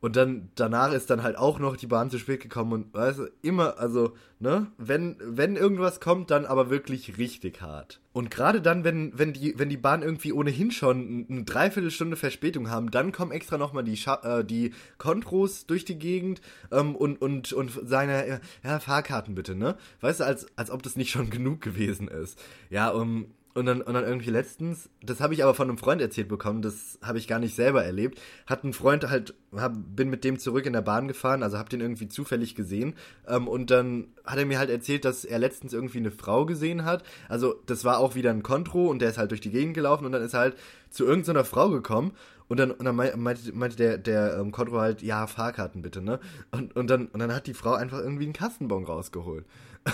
Und 0.00 0.14
dann 0.14 0.50
danach 0.54 0.92
ist 0.92 1.10
dann 1.10 1.24
halt 1.24 1.36
auch 1.36 1.58
noch 1.58 1.76
die 1.76 1.88
Bahn 1.88 2.08
zu 2.10 2.18
spät 2.18 2.40
gekommen 2.40 2.72
und 2.72 2.94
weißt 2.94 3.18
du, 3.18 3.30
immer, 3.42 3.78
also, 3.78 4.14
ne, 4.38 4.68
wenn, 4.78 5.16
wenn 5.20 5.56
irgendwas 5.56 5.98
kommt, 6.00 6.30
dann 6.30 6.46
aber 6.46 6.70
wirklich 6.70 7.18
richtig 7.18 7.62
hart. 7.62 8.00
Und 8.12 8.30
gerade 8.30 8.60
dann, 8.60 8.84
wenn, 8.84 9.16
wenn 9.18 9.32
die, 9.32 9.58
wenn 9.58 9.68
die 9.68 9.76
Bahn 9.76 10.02
irgendwie 10.02 10.32
ohnehin 10.32 10.70
schon 10.70 11.26
eine 11.28 11.42
Dreiviertelstunde 11.42 12.16
Verspätung 12.16 12.70
haben, 12.70 12.90
dann 12.90 13.10
kommen 13.10 13.32
extra 13.32 13.58
nochmal 13.58 13.84
die, 13.84 13.98
äh, 14.22 14.44
die 14.44 14.72
Kontros 14.98 15.66
durch 15.66 15.84
die 15.84 15.98
Gegend 15.98 16.40
ähm, 16.70 16.94
und, 16.94 17.20
und, 17.20 17.52
und 17.52 17.70
sagen, 17.88 18.10
ja, 18.10 18.38
ja, 18.64 18.78
Fahrkarten 18.78 19.34
bitte, 19.34 19.56
ne? 19.56 19.76
Weißt 20.00 20.20
du, 20.20 20.24
als, 20.24 20.46
als 20.56 20.70
ob 20.70 20.82
das 20.82 20.96
nicht 20.96 21.10
schon 21.10 21.30
genug 21.30 21.60
gewesen 21.60 22.06
ist. 22.06 22.40
Ja, 22.70 22.90
um, 22.90 23.26
und 23.58 23.66
dann, 23.66 23.82
und 23.82 23.94
dann 23.94 24.04
irgendwie 24.04 24.30
letztens, 24.30 24.88
das 25.02 25.20
habe 25.20 25.34
ich 25.34 25.42
aber 25.42 25.52
von 25.52 25.68
einem 25.68 25.78
Freund 25.78 26.00
erzählt 26.00 26.28
bekommen, 26.28 26.62
das 26.62 26.98
habe 27.02 27.18
ich 27.18 27.26
gar 27.26 27.40
nicht 27.40 27.56
selber 27.56 27.84
erlebt, 27.84 28.20
hat 28.46 28.62
ein 28.62 28.72
Freund 28.72 29.08
halt, 29.10 29.34
hab, 29.54 29.74
bin 29.96 30.10
mit 30.10 30.22
dem 30.22 30.38
zurück 30.38 30.64
in 30.64 30.72
der 30.72 30.80
Bahn 30.80 31.08
gefahren, 31.08 31.42
also 31.42 31.58
habe 31.58 31.68
den 31.68 31.80
irgendwie 31.80 32.08
zufällig 32.08 32.54
gesehen 32.54 32.94
ähm, 33.26 33.48
und 33.48 33.70
dann 33.70 34.08
hat 34.24 34.38
er 34.38 34.46
mir 34.46 34.58
halt 34.58 34.70
erzählt, 34.70 35.04
dass 35.04 35.24
er 35.24 35.40
letztens 35.40 35.72
irgendwie 35.72 35.98
eine 35.98 36.12
Frau 36.12 36.46
gesehen 36.46 36.84
hat, 36.84 37.02
also 37.28 37.56
das 37.66 37.84
war 37.84 37.98
auch 37.98 38.14
wieder 38.14 38.30
ein 38.30 38.44
Kontro 38.44 38.88
und 38.88 39.00
der 39.00 39.10
ist 39.10 39.18
halt 39.18 39.32
durch 39.32 39.40
die 39.40 39.50
Gegend 39.50 39.74
gelaufen 39.74 40.06
und 40.06 40.12
dann 40.12 40.22
ist 40.22 40.34
er 40.34 40.40
halt 40.40 40.56
zu 40.90 41.04
irgendeiner 41.04 41.44
Frau 41.44 41.68
gekommen 41.68 42.12
und 42.48 42.58
dann, 42.58 42.70
und 42.70 42.84
dann 42.84 42.96
meinte, 42.96 43.52
meinte 43.52 43.76
der, 43.76 43.98
der 43.98 44.38
ähm, 44.38 44.52
Kontro 44.52 44.78
halt, 44.78 45.02
ja, 45.02 45.26
Fahrkarten 45.26 45.82
bitte, 45.82 46.00
ne? 46.00 46.18
Und, 46.50 46.74
und, 46.76 46.88
dann, 46.88 47.06
und 47.08 47.20
dann 47.20 47.34
hat 47.34 47.46
die 47.46 47.54
Frau 47.54 47.74
einfach 47.74 47.98
irgendwie 47.98 48.24
einen 48.24 48.32
Kassenbon 48.32 48.84
rausgeholt. 48.84 49.44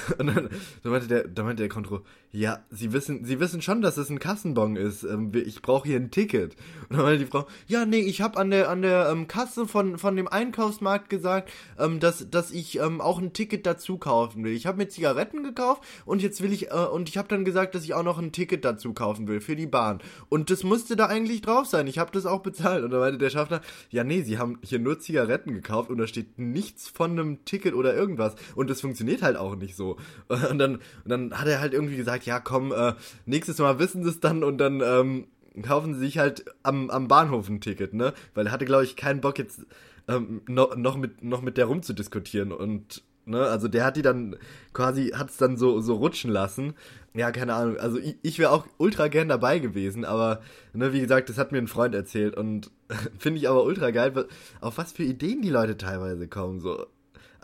Und 0.18 0.26
dann, 0.26 0.48
dann 0.82 0.92
meinte 0.92 1.08
der, 1.08 1.28
dann 1.28 1.46
meinte 1.46 1.62
der 1.62 1.68
Kontro, 1.68 2.00
ja, 2.32 2.64
Sie 2.70 2.92
wissen, 2.92 3.24
Sie 3.24 3.38
wissen 3.38 3.62
schon, 3.62 3.80
dass 3.80 3.96
es 3.96 4.10
ein 4.10 4.18
Kassenbon 4.18 4.76
ist. 4.76 5.04
Ähm, 5.04 5.32
ich 5.34 5.62
brauche 5.62 5.86
hier 5.88 5.96
ein 5.98 6.10
Ticket. 6.10 6.56
Und 6.88 6.96
dann 6.96 7.02
meinte 7.02 7.24
die 7.24 7.30
Frau, 7.30 7.46
ja, 7.66 7.86
nee, 7.86 8.00
ich 8.00 8.20
habe 8.20 8.38
an 8.38 8.50
der 8.50 8.70
an 8.70 8.82
der 8.82 9.08
ähm, 9.10 9.28
Kasse 9.28 9.68
von 9.68 9.98
von 9.98 10.16
dem 10.16 10.28
Einkaufsmarkt 10.28 11.08
gesagt, 11.08 11.50
ähm, 11.78 12.00
dass 12.00 12.28
dass 12.30 12.50
ich 12.50 12.78
ähm, 12.80 13.00
auch 13.00 13.20
ein 13.20 13.32
Ticket 13.32 13.66
dazu 13.66 13.98
kaufen 13.98 14.42
will. 14.44 14.52
Ich 14.52 14.66
habe 14.66 14.78
mir 14.78 14.88
Zigaretten 14.88 15.44
gekauft 15.44 15.82
und 16.04 16.22
jetzt 16.22 16.42
will 16.42 16.52
ich 16.52 16.70
äh, 16.70 16.74
und 16.74 17.08
ich 17.08 17.18
habe 17.18 17.28
dann 17.28 17.44
gesagt, 17.44 17.74
dass 17.74 17.84
ich 17.84 17.94
auch 17.94 18.02
noch 18.02 18.18
ein 18.18 18.32
Ticket 18.32 18.64
dazu 18.64 18.94
kaufen 18.94 19.28
will 19.28 19.40
für 19.40 19.56
die 19.56 19.66
Bahn. 19.66 20.00
Und 20.28 20.50
das 20.50 20.64
musste 20.64 20.96
da 20.96 21.06
eigentlich 21.06 21.42
drauf 21.42 21.66
sein. 21.66 21.86
Ich 21.86 21.98
habe 21.98 22.10
das 22.12 22.26
auch 22.26 22.40
bezahlt. 22.40 22.84
Und 22.84 22.90
dann 22.90 23.00
meinte 23.00 23.18
der 23.18 23.30
Schaffner, 23.30 23.60
ja, 23.90 24.04
nee, 24.04 24.22
Sie 24.22 24.38
haben 24.38 24.58
hier 24.62 24.78
nur 24.78 24.98
Zigaretten 24.98 25.52
gekauft 25.52 25.90
und 25.90 25.98
da 25.98 26.06
steht 26.06 26.38
nichts 26.38 26.88
von 26.88 27.12
einem 27.12 27.44
Ticket 27.44 27.74
oder 27.74 27.94
irgendwas. 27.94 28.34
Und 28.54 28.70
das 28.70 28.80
funktioniert 28.80 29.22
halt 29.22 29.36
auch 29.36 29.56
nicht 29.56 29.76
so. 29.76 29.83
Und 30.28 30.58
dann, 30.58 30.76
und 30.76 30.82
dann 31.06 31.38
hat 31.38 31.46
er 31.46 31.60
halt 31.60 31.74
irgendwie 31.74 31.96
gesagt, 31.96 32.26
ja 32.26 32.40
komm, 32.40 32.72
äh, 32.72 32.94
nächstes 33.26 33.58
Mal 33.58 33.78
wissen 33.78 34.02
sie 34.02 34.10
es 34.10 34.20
dann 34.20 34.42
und 34.42 34.58
dann 34.58 34.80
ähm, 34.80 35.26
kaufen 35.62 35.94
sie 35.94 36.00
sich 36.00 36.18
halt 36.18 36.44
am, 36.62 36.90
am 36.90 37.08
Bahnhof 37.08 37.48
ein 37.48 37.60
Ticket, 37.60 37.94
ne? 37.94 38.12
Weil 38.34 38.46
er 38.46 38.52
hatte, 38.52 38.64
glaube 38.64 38.84
ich, 38.84 38.96
keinen 38.96 39.20
Bock 39.20 39.38
jetzt 39.38 39.66
ähm, 40.08 40.42
noch, 40.48 40.76
noch, 40.76 40.96
mit, 40.96 41.22
noch 41.22 41.42
mit 41.42 41.56
der 41.56 41.66
rumzudiskutieren 41.66 42.52
und 42.52 43.02
Ne, 43.26 43.40
also 43.42 43.68
der 43.68 43.86
hat 43.86 43.96
die 43.96 44.02
dann 44.02 44.36
quasi, 44.74 45.08
hat 45.10 45.30
es 45.30 45.38
dann 45.38 45.56
so, 45.56 45.80
so 45.80 45.94
rutschen 45.94 46.30
lassen. 46.30 46.74
Ja, 47.14 47.30
keine 47.30 47.54
Ahnung. 47.54 47.78
Also 47.78 47.98
ich, 47.98 48.16
ich 48.22 48.38
wäre 48.38 48.50
auch 48.50 48.66
ultra 48.76 49.08
gern 49.08 49.28
dabei 49.28 49.60
gewesen, 49.60 50.04
aber 50.04 50.42
ne, 50.74 50.92
wie 50.92 51.00
gesagt, 51.00 51.30
das 51.30 51.38
hat 51.38 51.50
mir 51.50 51.58
ein 51.58 51.68
Freund 51.68 51.94
erzählt 51.94 52.36
und 52.36 52.70
finde 53.18 53.38
ich 53.38 53.48
aber 53.48 53.64
ultra 53.64 53.92
geil, 53.92 54.26
auf 54.60 54.76
was 54.76 54.92
für 54.92 55.04
Ideen 55.04 55.40
die 55.40 55.50
Leute 55.50 55.78
teilweise 55.78 56.28
kommen. 56.28 56.60
So, 56.60 56.86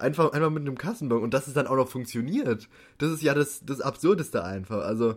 Einfach, 0.00 0.32
einfach 0.32 0.50
mit 0.50 0.62
einem 0.62 0.78
Kassenbon 0.78 1.22
und 1.22 1.34
dass 1.34 1.46
es 1.46 1.54
dann 1.54 1.66
auch 1.66 1.76
noch 1.76 1.88
funktioniert. 1.88 2.68
Das 2.98 3.10
ist 3.10 3.22
ja 3.22 3.34
das, 3.34 3.64
das 3.64 3.80
Absurdeste 3.80 4.42
einfach. 4.42 4.84
Also, 4.84 5.16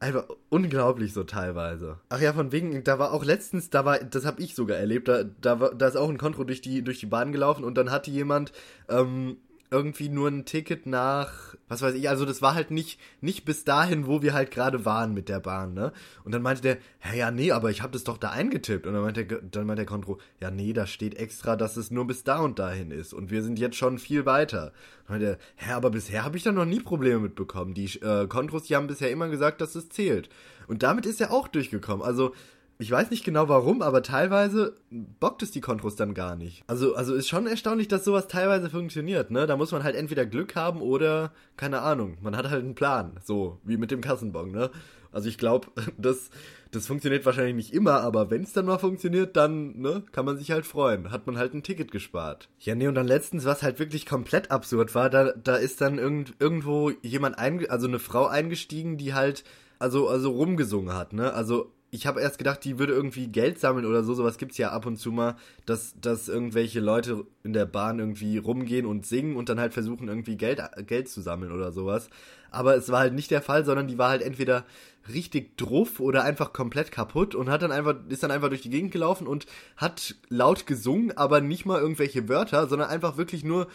einfach 0.00 0.24
unglaublich 0.48 1.12
so 1.12 1.24
teilweise. 1.24 1.98
Ach 2.08 2.20
ja, 2.20 2.32
von 2.32 2.52
wegen, 2.52 2.82
da 2.84 2.98
war 2.98 3.12
auch 3.12 3.24
letztens, 3.24 3.70
da 3.70 3.84
war, 3.84 3.98
das 3.98 4.24
habe 4.24 4.42
ich 4.42 4.54
sogar 4.54 4.78
erlebt, 4.78 5.08
da, 5.08 5.24
da, 5.24 5.60
war, 5.60 5.74
da 5.74 5.86
ist 5.86 5.96
auch 5.96 6.08
ein 6.08 6.18
Kontro 6.18 6.44
durch 6.44 6.62
die, 6.62 6.82
durch 6.82 6.98
die 6.98 7.06
Bahn 7.06 7.32
gelaufen 7.32 7.64
und 7.64 7.76
dann 7.76 7.90
hatte 7.90 8.10
jemand, 8.10 8.52
ähm, 8.88 9.36
irgendwie 9.70 10.08
nur 10.08 10.28
ein 10.28 10.44
Ticket 10.44 10.86
nach, 10.86 11.54
was 11.68 11.80
weiß 11.80 11.94
ich, 11.94 12.08
also 12.08 12.24
das 12.24 12.42
war 12.42 12.54
halt 12.54 12.72
nicht, 12.72 12.98
nicht 13.20 13.44
bis 13.44 13.64
dahin, 13.64 14.08
wo 14.08 14.20
wir 14.20 14.34
halt 14.34 14.50
gerade 14.50 14.84
waren 14.84 15.14
mit 15.14 15.28
der 15.28 15.38
Bahn, 15.38 15.74
ne? 15.74 15.92
Und 16.24 16.32
dann 16.32 16.42
meinte 16.42 16.62
der, 16.62 16.78
hä, 16.98 17.16
ja, 17.18 17.30
nee, 17.30 17.52
aber 17.52 17.70
ich 17.70 17.80
habe 17.80 17.92
das 17.92 18.02
doch 18.02 18.18
da 18.18 18.30
eingetippt. 18.30 18.86
Und 18.86 18.94
dann 18.94 19.02
meinte, 19.02 19.24
dann 19.24 19.66
meinte 19.66 19.82
der 19.82 19.86
Kontro, 19.86 20.18
ja, 20.40 20.50
nee, 20.50 20.72
da 20.72 20.86
steht 20.86 21.14
extra, 21.14 21.54
dass 21.54 21.76
es 21.76 21.92
nur 21.92 22.06
bis 22.06 22.24
da 22.24 22.40
und 22.40 22.58
dahin 22.58 22.90
ist. 22.90 23.14
Und 23.14 23.30
wir 23.30 23.42
sind 23.44 23.60
jetzt 23.60 23.76
schon 23.76 23.98
viel 23.98 24.26
weiter. 24.26 24.72
Dann 25.06 25.18
meinte 25.18 25.26
der, 25.26 25.38
hä, 25.54 25.72
aber 25.72 25.90
bisher 25.90 26.24
habe 26.24 26.36
ich 26.36 26.42
da 26.42 26.50
noch 26.50 26.64
nie 26.64 26.80
Probleme 26.80 27.20
mitbekommen. 27.20 27.72
Die 27.72 27.86
äh, 28.00 28.26
Kontros, 28.26 28.64
die 28.64 28.74
haben 28.74 28.88
bisher 28.88 29.12
immer 29.12 29.28
gesagt, 29.28 29.60
dass 29.60 29.76
es 29.76 29.88
zählt. 29.88 30.28
Und 30.66 30.82
damit 30.82 31.06
ist 31.06 31.20
er 31.20 31.30
auch 31.30 31.46
durchgekommen. 31.46 32.04
Also, 32.04 32.34
ich 32.80 32.90
weiß 32.90 33.10
nicht 33.10 33.24
genau 33.24 33.48
warum, 33.48 33.82
aber 33.82 34.02
teilweise 34.02 34.74
bockt 34.90 35.42
es 35.42 35.50
die 35.50 35.60
Kontros 35.60 35.96
dann 35.96 36.14
gar 36.14 36.34
nicht. 36.34 36.64
Also, 36.66 36.94
also 36.94 37.14
ist 37.14 37.28
schon 37.28 37.46
erstaunlich, 37.46 37.88
dass 37.88 38.04
sowas 38.04 38.26
teilweise 38.26 38.70
funktioniert, 38.70 39.30
ne? 39.30 39.46
Da 39.46 39.56
muss 39.56 39.72
man 39.72 39.84
halt 39.84 39.96
entweder 39.96 40.24
Glück 40.24 40.56
haben 40.56 40.80
oder, 40.80 41.32
keine 41.56 41.82
Ahnung, 41.82 42.16
man 42.22 42.36
hat 42.36 42.48
halt 42.48 42.64
einen 42.64 42.74
Plan. 42.74 43.20
So, 43.22 43.58
wie 43.64 43.76
mit 43.76 43.90
dem 43.90 44.00
Kassenbon, 44.00 44.50
ne? 44.50 44.70
Also 45.12 45.28
ich 45.28 45.36
glaube, 45.36 45.68
das, 45.98 46.30
das 46.70 46.86
funktioniert 46.86 47.26
wahrscheinlich 47.26 47.54
nicht 47.54 47.74
immer, 47.74 48.00
aber 48.00 48.30
wenn 48.30 48.44
es 48.44 48.54
dann 48.54 48.66
mal 48.66 48.78
funktioniert, 48.78 49.36
dann, 49.36 49.78
ne, 49.78 50.02
kann 50.12 50.24
man 50.24 50.38
sich 50.38 50.50
halt 50.50 50.64
freuen. 50.64 51.10
Hat 51.10 51.26
man 51.26 51.36
halt 51.36 51.52
ein 51.52 51.62
Ticket 51.62 51.90
gespart. 51.90 52.48
Ja, 52.60 52.74
nee, 52.74 52.88
und 52.88 52.94
dann 52.94 53.06
letztens, 53.06 53.44
was 53.44 53.62
halt 53.62 53.78
wirklich 53.78 54.06
komplett 54.06 54.50
absurd 54.50 54.94
war, 54.94 55.10
da, 55.10 55.32
da 55.32 55.56
ist 55.56 55.80
dann 55.80 55.98
irgend, 55.98 56.34
irgendwo 56.38 56.90
jemand, 57.02 57.38
einge 57.38 57.70
also 57.70 57.86
eine 57.86 57.98
Frau 57.98 58.26
eingestiegen, 58.26 58.96
die 58.96 59.12
halt, 59.12 59.44
also, 59.78 60.08
also 60.08 60.30
rumgesungen 60.30 60.94
hat, 60.94 61.12
ne? 61.12 61.34
Also 61.34 61.72
ich 61.92 62.06
habe 62.06 62.20
erst 62.20 62.38
gedacht, 62.38 62.64
die 62.64 62.78
würde 62.78 62.92
irgendwie 62.92 63.26
Geld 63.26 63.58
sammeln 63.58 63.84
oder 63.84 64.04
so. 64.04 64.14
Sowas 64.14 64.38
gibt's 64.38 64.58
ja 64.58 64.70
ab 64.70 64.86
und 64.86 64.96
zu 64.96 65.10
mal, 65.10 65.36
dass, 65.66 65.94
dass 66.00 66.28
irgendwelche 66.28 66.80
Leute 66.80 67.26
in 67.42 67.52
der 67.52 67.66
Bahn 67.66 67.98
irgendwie 67.98 68.38
rumgehen 68.38 68.86
und 68.86 69.06
singen 69.06 69.36
und 69.36 69.48
dann 69.48 69.58
halt 69.58 69.74
versuchen, 69.74 70.08
irgendwie 70.08 70.36
Geld, 70.36 70.62
Geld 70.86 71.08
zu 71.08 71.20
sammeln 71.20 71.50
oder 71.52 71.72
sowas. 71.72 72.08
Aber 72.52 72.76
es 72.76 72.90
war 72.90 73.00
halt 73.00 73.14
nicht 73.14 73.30
der 73.30 73.42
Fall, 73.42 73.64
sondern 73.64 73.88
die 73.88 73.98
war 73.98 74.10
halt 74.10 74.22
entweder 74.22 74.64
richtig 75.12 75.56
druff 75.56 75.98
oder 75.98 76.22
einfach 76.22 76.52
komplett 76.52 76.92
kaputt 76.92 77.34
und 77.34 77.50
hat 77.50 77.62
dann 77.62 77.72
einfach, 77.72 77.96
ist 78.08 78.22
dann 78.22 78.30
einfach 78.30 78.50
durch 78.50 78.62
die 78.62 78.70
Gegend 78.70 78.92
gelaufen 78.92 79.26
und 79.26 79.46
hat 79.76 80.14
laut 80.28 80.66
gesungen, 80.66 81.16
aber 81.16 81.40
nicht 81.40 81.66
mal 81.66 81.80
irgendwelche 81.80 82.28
Wörter, 82.28 82.68
sondern 82.68 82.88
einfach 82.88 83.16
wirklich 83.16 83.42
nur 83.42 83.66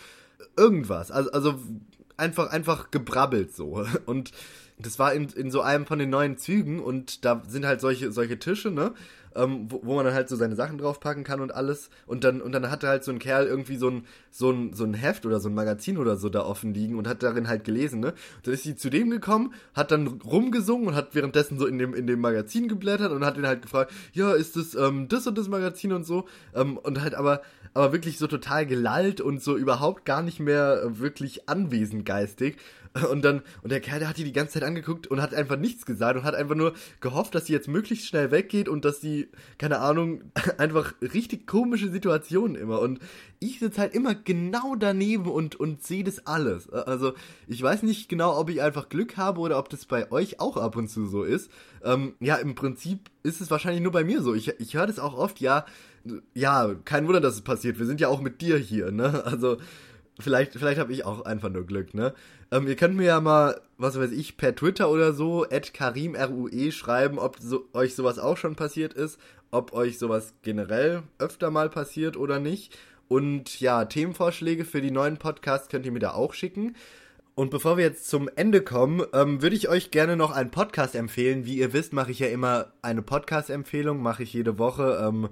irgendwas. 0.55 1.11
Also, 1.11 1.31
also 1.31 1.59
einfach, 2.17 2.51
einfach 2.51 2.91
gebrabbelt 2.91 3.53
so. 3.53 3.85
Und 4.05 4.31
das 4.77 4.99
war 4.99 5.13
in, 5.13 5.29
in 5.29 5.51
so 5.51 5.61
einem 5.61 5.85
von 5.85 5.99
den 5.99 6.09
neuen 6.09 6.37
Zügen 6.37 6.79
und 6.79 7.25
da 7.25 7.41
sind 7.47 7.65
halt 7.65 7.81
solche, 7.81 8.11
solche 8.11 8.39
Tische, 8.39 8.71
ne? 8.71 8.93
Ähm, 9.35 9.67
wo, 9.69 9.81
wo 9.83 9.95
man 9.95 10.05
dann 10.05 10.13
halt 10.13 10.29
so 10.29 10.35
seine 10.35 10.55
Sachen 10.55 10.77
draufpacken 10.77 11.23
kann 11.23 11.41
und 11.41 11.53
alles. 11.53 11.89
Und 12.05 12.23
dann, 12.23 12.41
und 12.41 12.51
dann 12.51 12.69
hatte 12.71 12.87
halt 12.87 13.03
so 13.03 13.11
ein 13.11 13.19
Kerl 13.19 13.47
irgendwie 13.47 13.75
so 13.75 13.89
ein, 13.89 14.05
so 14.31 14.51
ein, 14.51 14.73
so 14.73 14.83
ein 14.83 14.93
Heft 14.93 15.25
oder 15.25 15.39
so 15.39 15.49
ein 15.49 15.55
Magazin 15.55 15.97
oder 15.97 16.17
so 16.17 16.29
da 16.29 16.41
offen 16.41 16.73
liegen 16.73 16.97
und 16.97 17.07
hat 17.07 17.23
darin 17.23 17.47
halt 17.47 17.63
gelesen, 17.63 17.99
ne? 17.99 18.09
Und 18.37 18.47
dann 18.47 18.53
ist 18.53 18.63
sie 18.63 18.75
zu 18.75 18.89
dem 18.89 19.09
gekommen, 19.09 19.53
hat 19.73 19.91
dann 19.91 20.07
rumgesungen 20.07 20.87
und 20.87 20.95
hat 20.95 21.15
währenddessen 21.15 21.59
so 21.59 21.67
in 21.67 21.77
dem, 21.77 21.93
in 21.93 22.07
dem 22.07 22.19
Magazin 22.21 22.67
geblättert 22.67 23.11
und 23.11 23.25
hat 23.25 23.37
ihn 23.37 23.47
halt 23.47 23.61
gefragt, 23.61 23.91
ja, 24.13 24.33
ist 24.33 24.55
das, 24.55 24.75
ähm, 24.75 25.07
das 25.07 25.27
und 25.27 25.37
das 25.37 25.47
Magazin 25.47 25.93
und 25.93 26.05
so. 26.05 26.25
Ähm, 26.53 26.77
und 26.77 27.01
halt 27.01 27.15
aber, 27.15 27.41
aber 27.73 27.91
wirklich 27.91 28.17
so 28.17 28.27
total 28.27 28.65
gelallt 28.65 29.21
und 29.21 29.41
so 29.43 29.57
überhaupt 29.57 30.05
gar 30.05 30.21
nicht 30.21 30.39
mehr 30.39 30.81
wirklich 30.99 31.49
anwesend 31.49 32.05
geistig. 32.05 32.57
Und 33.11 33.25
dann, 33.25 33.41
und 33.61 33.71
der 33.71 33.81
Kerl, 33.81 33.99
der 33.99 34.07
hat 34.07 34.17
die 34.17 34.23
die 34.23 34.31
ganze 34.31 34.53
Zeit 34.53 34.63
angeguckt 34.63 35.07
und 35.07 35.21
hat 35.21 35.33
einfach 35.33 35.57
nichts 35.57 35.85
gesagt 35.85 36.17
und 36.17 36.23
hat 36.23 36.33
einfach 36.33 36.55
nur 36.55 36.73
gehofft, 37.01 37.35
dass 37.35 37.45
sie 37.47 37.53
jetzt 37.53 37.67
möglichst 37.67 38.07
schnell 38.07 38.31
weggeht 38.31 38.69
und 38.69 38.85
dass 38.85 39.01
sie, 39.01 39.24
keine 39.57 39.79
Ahnung, 39.79 40.23
einfach 40.57 40.93
richtig 41.01 41.47
komische 41.47 41.89
Situationen 41.89 42.55
immer. 42.55 42.79
Und 42.79 42.99
ich 43.39 43.59
sitze 43.59 43.81
halt 43.81 43.93
immer 43.93 44.15
genau 44.15 44.75
daneben 44.75 45.27
und, 45.27 45.55
und 45.55 45.83
sehe 45.83 46.03
das 46.03 46.25
alles. 46.25 46.69
Also, 46.69 47.13
ich 47.47 47.61
weiß 47.61 47.83
nicht 47.83 48.09
genau, 48.09 48.37
ob 48.37 48.49
ich 48.49 48.61
einfach 48.61 48.89
Glück 48.89 49.17
habe 49.17 49.39
oder 49.41 49.59
ob 49.59 49.69
das 49.69 49.85
bei 49.85 50.11
euch 50.11 50.39
auch 50.39 50.57
ab 50.57 50.75
und 50.75 50.87
zu 50.87 51.05
so 51.07 51.23
ist. 51.23 51.49
Ähm, 51.83 52.15
ja, 52.19 52.35
im 52.35 52.55
Prinzip 52.55 53.09
ist 53.23 53.41
es 53.41 53.51
wahrscheinlich 53.51 53.81
nur 53.83 53.91
bei 53.91 54.03
mir 54.03 54.21
so. 54.21 54.33
Ich, 54.33 54.47
ich 54.59 54.75
höre 54.75 54.87
das 54.87 54.99
auch 54.99 55.17
oft, 55.17 55.39
ja, 55.39 55.65
ja, 56.33 56.73
kein 56.85 57.07
Wunder, 57.07 57.21
dass 57.21 57.35
es 57.35 57.41
passiert. 57.41 57.79
Wir 57.79 57.85
sind 57.85 57.99
ja 57.99 58.07
auch 58.07 58.21
mit 58.21 58.41
dir 58.41 58.57
hier, 58.57 58.91
ne? 58.91 59.23
Also, 59.25 59.57
vielleicht, 60.19 60.53
vielleicht 60.53 60.79
habe 60.79 60.93
ich 60.93 61.05
auch 61.05 61.25
einfach 61.25 61.49
nur 61.49 61.65
Glück, 61.65 61.93
ne? 61.93 62.13
Ähm, 62.51 62.67
ihr 62.67 62.75
könnt 62.75 62.95
mir 62.95 63.05
ja 63.05 63.21
mal, 63.21 63.61
was 63.77 63.99
weiß 63.99 64.11
ich, 64.11 64.37
per 64.37 64.55
Twitter 64.55 64.89
oder 64.89 65.13
so, 65.13 65.43
at 65.43 65.73
karimrue 65.73 66.71
schreiben, 66.71 67.19
ob 67.19 67.37
so, 67.39 67.67
euch 67.73 67.95
sowas 67.95 68.19
auch 68.19 68.37
schon 68.37 68.55
passiert 68.55 68.93
ist, 68.93 69.19
ob 69.51 69.73
euch 69.73 69.97
sowas 69.97 70.33
generell 70.43 71.03
öfter 71.19 71.51
mal 71.51 71.69
passiert 71.69 72.17
oder 72.17 72.39
nicht. 72.39 72.77
Und 73.07 73.59
ja, 73.59 73.85
Themenvorschläge 73.85 74.65
für 74.65 74.81
die 74.81 74.91
neuen 74.91 75.17
Podcasts 75.17 75.69
könnt 75.69 75.85
ihr 75.85 75.91
mir 75.91 75.99
da 75.99 76.13
auch 76.13 76.33
schicken. 76.33 76.75
Und 77.35 77.51
bevor 77.51 77.75
wir 77.75 77.83
jetzt 77.83 78.07
zum 78.07 78.29
Ende 78.35 78.61
kommen, 78.61 79.03
ähm, 79.13 79.41
würde 79.41 79.57
ich 79.57 79.67
euch 79.67 79.91
gerne 79.91 80.15
noch 80.15 80.31
einen 80.31 80.51
Podcast 80.51 80.95
empfehlen. 80.95 81.45
Wie 81.45 81.57
ihr 81.57 81.73
wisst, 81.73 81.91
mache 81.91 82.11
ich 82.11 82.19
ja 82.19 82.27
immer 82.27 82.71
eine 82.81 83.01
Podcast-Empfehlung, 83.01 84.01
mache 84.01 84.23
ich 84.23 84.31
jede 84.31 84.57
Woche 84.57 85.03
ähm, 85.05 85.27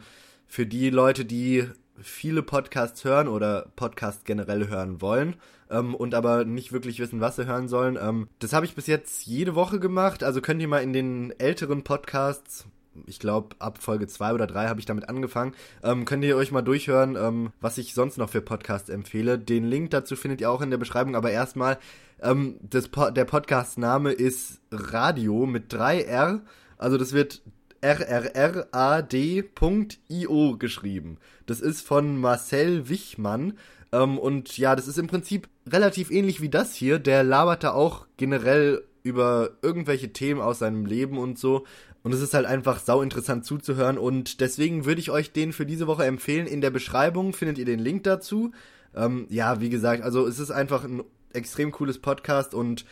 für 0.45 0.65
die 0.65 0.89
Leute, 0.89 1.23
die 1.23 1.65
viele 2.01 2.43
Podcasts 2.43 3.03
hören 3.03 3.27
oder 3.27 3.67
Podcasts 3.75 4.23
generell 4.23 4.67
hören 4.67 5.01
wollen 5.01 5.35
ähm, 5.69 5.95
und 5.95 6.15
aber 6.15 6.45
nicht 6.45 6.71
wirklich 6.71 6.99
wissen, 6.99 7.21
was 7.21 7.35
sie 7.35 7.45
hören 7.45 7.67
sollen. 7.67 7.97
Ähm, 8.01 8.27
das 8.39 8.53
habe 8.53 8.65
ich 8.65 8.75
bis 8.75 8.87
jetzt 8.87 9.25
jede 9.25 9.55
Woche 9.55 9.79
gemacht. 9.79 10.23
Also 10.23 10.41
könnt 10.41 10.61
ihr 10.61 10.67
mal 10.67 10.83
in 10.83 10.93
den 10.93 11.33
älteren 11.39 11.83
Podcasts 11.83 12.65
ich 13.07 13.19
glaube, 13.19 13.55
ab 13.59 13.81
Folge 13.81 14.07
2 14.07 14.33
oder 14.33 14.47
3 14.47 14.67
habe 14.67 14.79
ich 14.79 14.85
damit 14.85 15.09
angefangen. 15.09 15.53
Ähm, 15.81 16.05
könnt 16.05 16.23
ihr 16.23 16.37
euch 16.37 16.51
mal 16.51 16.61
durchhören, 16.61 17.15
ähm, 17.15 17.51
was 17.59 17.77
ich 17.77 17.93
sonst 17.93 18.17
noch 18.17 18.29
für 18.29 18.41
Podcasts 18.41 18.89
empfehle. 18.89 19.39
Den 19.39 19.65
Link 19.65 19.91
dazu 19.91 20.15
findet 20.15 20.41
ihr 20.41 20.49
auch 20.49 20.61
in 20.61 20.69
der 20.69 20.77
Beschreibung, 20.77 21.15
aber 21.15 21.31
erstmal, 21.31 21.77
ähm, 22.21 22.59
po 22.91 23.09
der 23.09 23.25
Podcast-Name 23.25 24.11
ist 24.11 24.61
Radio 24.71 25.45
mit 25.45 25.73
3R. 25.73 26.41
Also 26.77 26.97
das 26.97 27.13
wird 27.13 27.41
rrrad.io 27.83 29.17
geschrieben. 30.57 31.17
Das 31.45 31.59
ist 31.59 31.81
von 31.85 32.17
Marcel 32.17 32.89
Wichmann. 32.89 33.53
Ähm, 33.91 34.17
und 34.17 34.57
ja, 34.57 34.75
das 34.75 34.87
ist 34.87 34.97
im 34.97 35.07
Prinzip 35.07 35.47
relativ 35.67 36.11
ähnlich 36.11 36.41
wie 36.41 36.49
das 36.49 36.73
hier. 36.73 36.99
Der 36.99 37.23
labert 37.23 37.63
da 37.63 37.71
auch 37.71 38.07
generell 38.17 38.83
über 39.03 39.51
irgendwelche 39.61 40.13
Themen 40.13 40.41
aus 40.41 40.59
seinem 40.59 40.85
Leben 40.85 41.17
und 41.17 41.37
so. 41.37 41.65
Und 42.03 42.13
es 42.13 42.21
ist 42.21 42.33
halt 42.33 42.45
einfach 42.45 42.79
sau 42.79 43.01
interessant 43.01 43.45
zuzuhören 43.45 43.97
und 43.97 44.41
deswegen 44.41 44.83
würde 44.83 44.99
ich 44.99 45.09
euch 45.09 45.31
den 45.31 45.53
für 45.53 45.65
diese 45.65 45.87
Woche 45.87 46.03
empfehlen. 46.05 46.47
In 46.47 46.59
der 46.59 46.69
Beschreibung 46.69 47.31
findet 47.31 47.57
ihr 47.57 47.65
den 47.65 47.79
Link 47.79 48.03
dazu. 48.03 48.51
Ähm, 48.93 49.25
ja, 49.29 49.61
wie 49.61 49.69
gesagt, 49.69 50.03
also 50.03 50.27
es 50.27 50.37
ist 50.37 50.51
einfach 50.51 50.83
ein 50.83 51.03
extrem 51.31 51.71
cooles 51.71 51.99
Podcast 51.99 52.53
und 52.53 52.85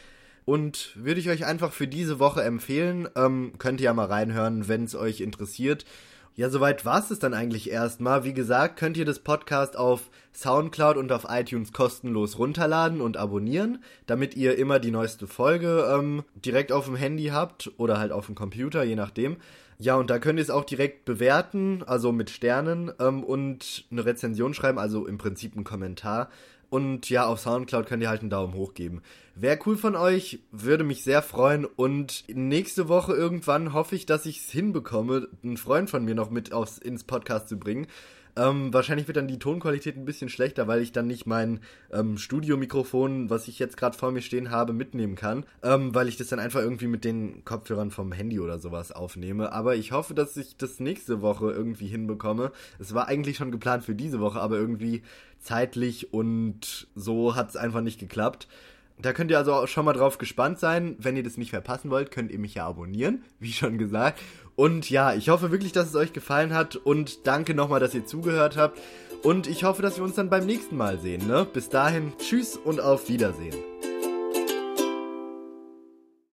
und 0.44 0.92
würde 0.96 1.20
ich 1.20 1.30
euch 1.30 1.46
einfach 1.46 1.72
für 1.72 1.88
diese 1.88 2.20
Woche 2.20 2.42
empfehlen. 2.42 3.08
Ähm, 3.16 3.54
könnt 3.60 3.80
ihr 3.80 3.86
ja 3.86 3.94
mal 3.94 4.08
reinhören, 4.08 4.68
wenn 4.68 4.86
es 4.86 4.96
euch 4.96 5.22
interessiert. 5.22 5.86
Ja, 6.36 6.50
soweit 6.50 6.86
war 6.86 7.04
es 7.12 7.20
dann 7.20 7.34
eigentlich 7.34 7.70
erstmal. 7.70 8.24
Wie 8.24 8.34
gesagt, 8.34 8.80
könnt 8.80 8.96
ihr 8.96 9.04
das 9.04 9.20
Podcast 9.20 9.76
auf 9.76 10.10
Soundcloud 10.34 10.96
und 10.96 11.12
auf 11.12 11.26
iTunes 11.30 11.74
kostenlos 11.74 12.40
runterladen 12.40 13.02
und 13.02 13.18
abonnieren, 13.18 13.84
damit 14.06 14.38
ihr 14.38 14.58
immer 14.58 14.80
die 14.80 14.92
neueste 14.92 15.28
Folge 15.28 15.94
ähm, 15.94 16.24
direkt 16.34 16.72
auf 16.72 16.86
dem 16.86 16.96
Handy 16.96 17.26
habt 17.26 17.72
oder 17.78 18.00
halt 18.00 18.14
auf 18.14 18.28
dem 18.28 18.36
Computer, 18.36 18.84
je 18.84 18.96
nachdem. 18.96 19.38
Ja, 19.78 19.96
und 19.96 20.10
da 20.10 20.20
könnt 20.20 20.40
ihr 20.40 20.44
es 20.44 20.50
auch 20.50 20.64
direkt 20.64 21.04
bewerten, 21.04 21.84
also 21.86 22.14
mit 22.14 22.30
Sternen 22.30 22.92
ähm, 23.00 23.24
und 23.26 23.86
eine 23.92 24.06
Rezension 24.06 24.54
schreiben, 24.54 24.80
also 24.80 25.08
im 25.08 25.18
Prinzip 25.18 25.58
ein 25.58 25.66
Kommentar. 25.66 26.30
Und 26.72 27.10
ja, 27.10 27.26
auf 27.26 27.42
Soundcloud 27.42 27.86
könnt 27.86 28.02
ihr 28.02 28.08
halt 28.08 28.22
einen 28.22 28.30
Daumen 28.30 28.54
hoch 28.54 28.74
geben. 28.74 29.02
Wäre 29.36 29.60
cool 29.66 29.76
von 29.76 29.98
euch, 29.98 30.40
würde 30.52 30.86
mich 30.86 31.04
sehr 31.04 31.22
freuen. 31.22 31.66
Und 31.66 32.24
nächste 32.30 32.88
Woche 32.88 33.14
irgendwann 33.14 33.74
hoffe 33.74 33.94
ich, 33.94 34.06
dass 34.06 34.26
ich 34.26 34.40
es 34.40 34.52
hinbekomme, 34.52 35.28
einen 35.44 35.58
Freund 35.58 35.90
von 35.90 36.06
mir 36.06 36.16
noch 36.16 36.30
mit 36.30 36.54
aufs, 36.54 36.78
ins 36.78 37.04
Podcast 37.04 37.50
zu 37.50 37.60
bringen. 37.60 37.88
Ähm, 38.36 38.74
wahrscheinlich 38.74 39.08
wird 39.08 39.18
dann 39.18 39.28
die 39.28 39.40
Tonqualität 39.40 39.98
ein 39.98 40.06
bisschen 40.06 40.30
schlechter, 40.30 40.68
weil 40.68 40.82
ich 40.82 40.92
dann 40.92 41.08
nicht 41.08 41.26
mein 41.26 41.60
ähm, 41.92 42.18
Studiomikrofon, 42.18 43.30
was 43.30 43.48
ich 43.48 43.60
jetzt 43.60 43.78
gerade 43.78 43.98
vor 43.98 44.12
mir 44.12 44.22
stehen 44.22 44.52
habe, 44.52 44.74
mitnehmen 44.74 45.16
kann, 45.16 45.46
ähm, 45.64 45.94
weil 45.94 46.08
ich 46.08 46.18
das 46.18 46.28
dann 46.28 46.40
einfach 46.40 46.62
irgendwie 46.62 46.88
mit 46.88 47.04
den 47.04 47.44
Kopfhörern 47.46 47.92
vom 47.92 48.12
Handy 48.12 48.40
oder 48.40 48.60
sowas 48.60 48.92
aufnehme. 48.92 49.52
Aber 49.52 49.76
ich 49.76 49.92
hoffe, 49.92 50.14
dass 50.14 50.38
ich 50.38 50.58
das 50.58 50.80
nächste 50.80 51.22
Woche 51.22 51.52
irgendwie 51.52 51.88
hinbekomme. 51.88 52.52
Es 52.80 52.94
war 52.94 53.08
eigentlich 53.08 53.38
schon 53.38 53.52
geplant 53.52 53.84
für 53.84 53.96
diese 53.96 54.20
Woche, 54.20 54.40
aber 54.40 54.58
irgendwie 54.58 55.04
zeitlich 55.40 56.14
und 56.14 56.88
so 56.96 57.36
hat 57.36 57.50
es 57.50 57.56
einfach 57.56 57.82
nicht 57.82 58.00
geklappt. 58.00 58.48
Da 59.02 59.14
könnt 59.14 59.32
ihr 59.32 59.38
also 59.38 59.54
auch 59.54 59.68
schon 59.68 59.86
mal 59.86 59.94
drauf 59.94 60.20
gespannt 60.20 60.60
sein. 60.60 60.96
Wenn 61.00 61.18
ihr 61.18 61.24
das 61.24 61.38
nicht 61.38 61.50
verpassen 61.50 61.90
wollt, 61.90 62.12
könnt 62.12 62.32
ihr 62.32 62.38
mich 62.38 62.56
ja 62.56 62.68
abonnieren, 62.68 63.24
wie 63.40 63.52
schon 63.52 63.78
gesagt. 63.78 64.20
Und 64.62 64.92
ja, 64.92 65.16
ich 65.16 65.30
hoffe 65.30 65.50
wirklich, 65.50 65.72
dass 65.72 65.88
es 65.88 65.96
euch 65.96 66.14
gefallen 66.14 66.54
hat 66.54 66.76
und 66.76 67.26
danke 67.26 67.56
nochmal, 67.56 67.80
dass 67.80 67.96
ihr 67.96 68.06
zugehört 68.06 68.58
habt. 68.58 68.80
Und 69.24 69.48
ich 69.48 69.64
hoffe, 69.64 69.82
dass 69.82 69.98
wir 69.98 70.04
uns 70.04 70.14
dann 70.14 70.30
beim 70.30 70.46
nächsten 70.46 70.78
Mal 70.78 71.00
sehen. 71.00 71.26
Ne? 71.26 71.48
Bis 71.52 71.70
dahin, 71.70 72.14
tschüss 72.20 72.58
und 72.58 72.80
auf 72.80 73.10
Wiedersehen. 73.10 73.56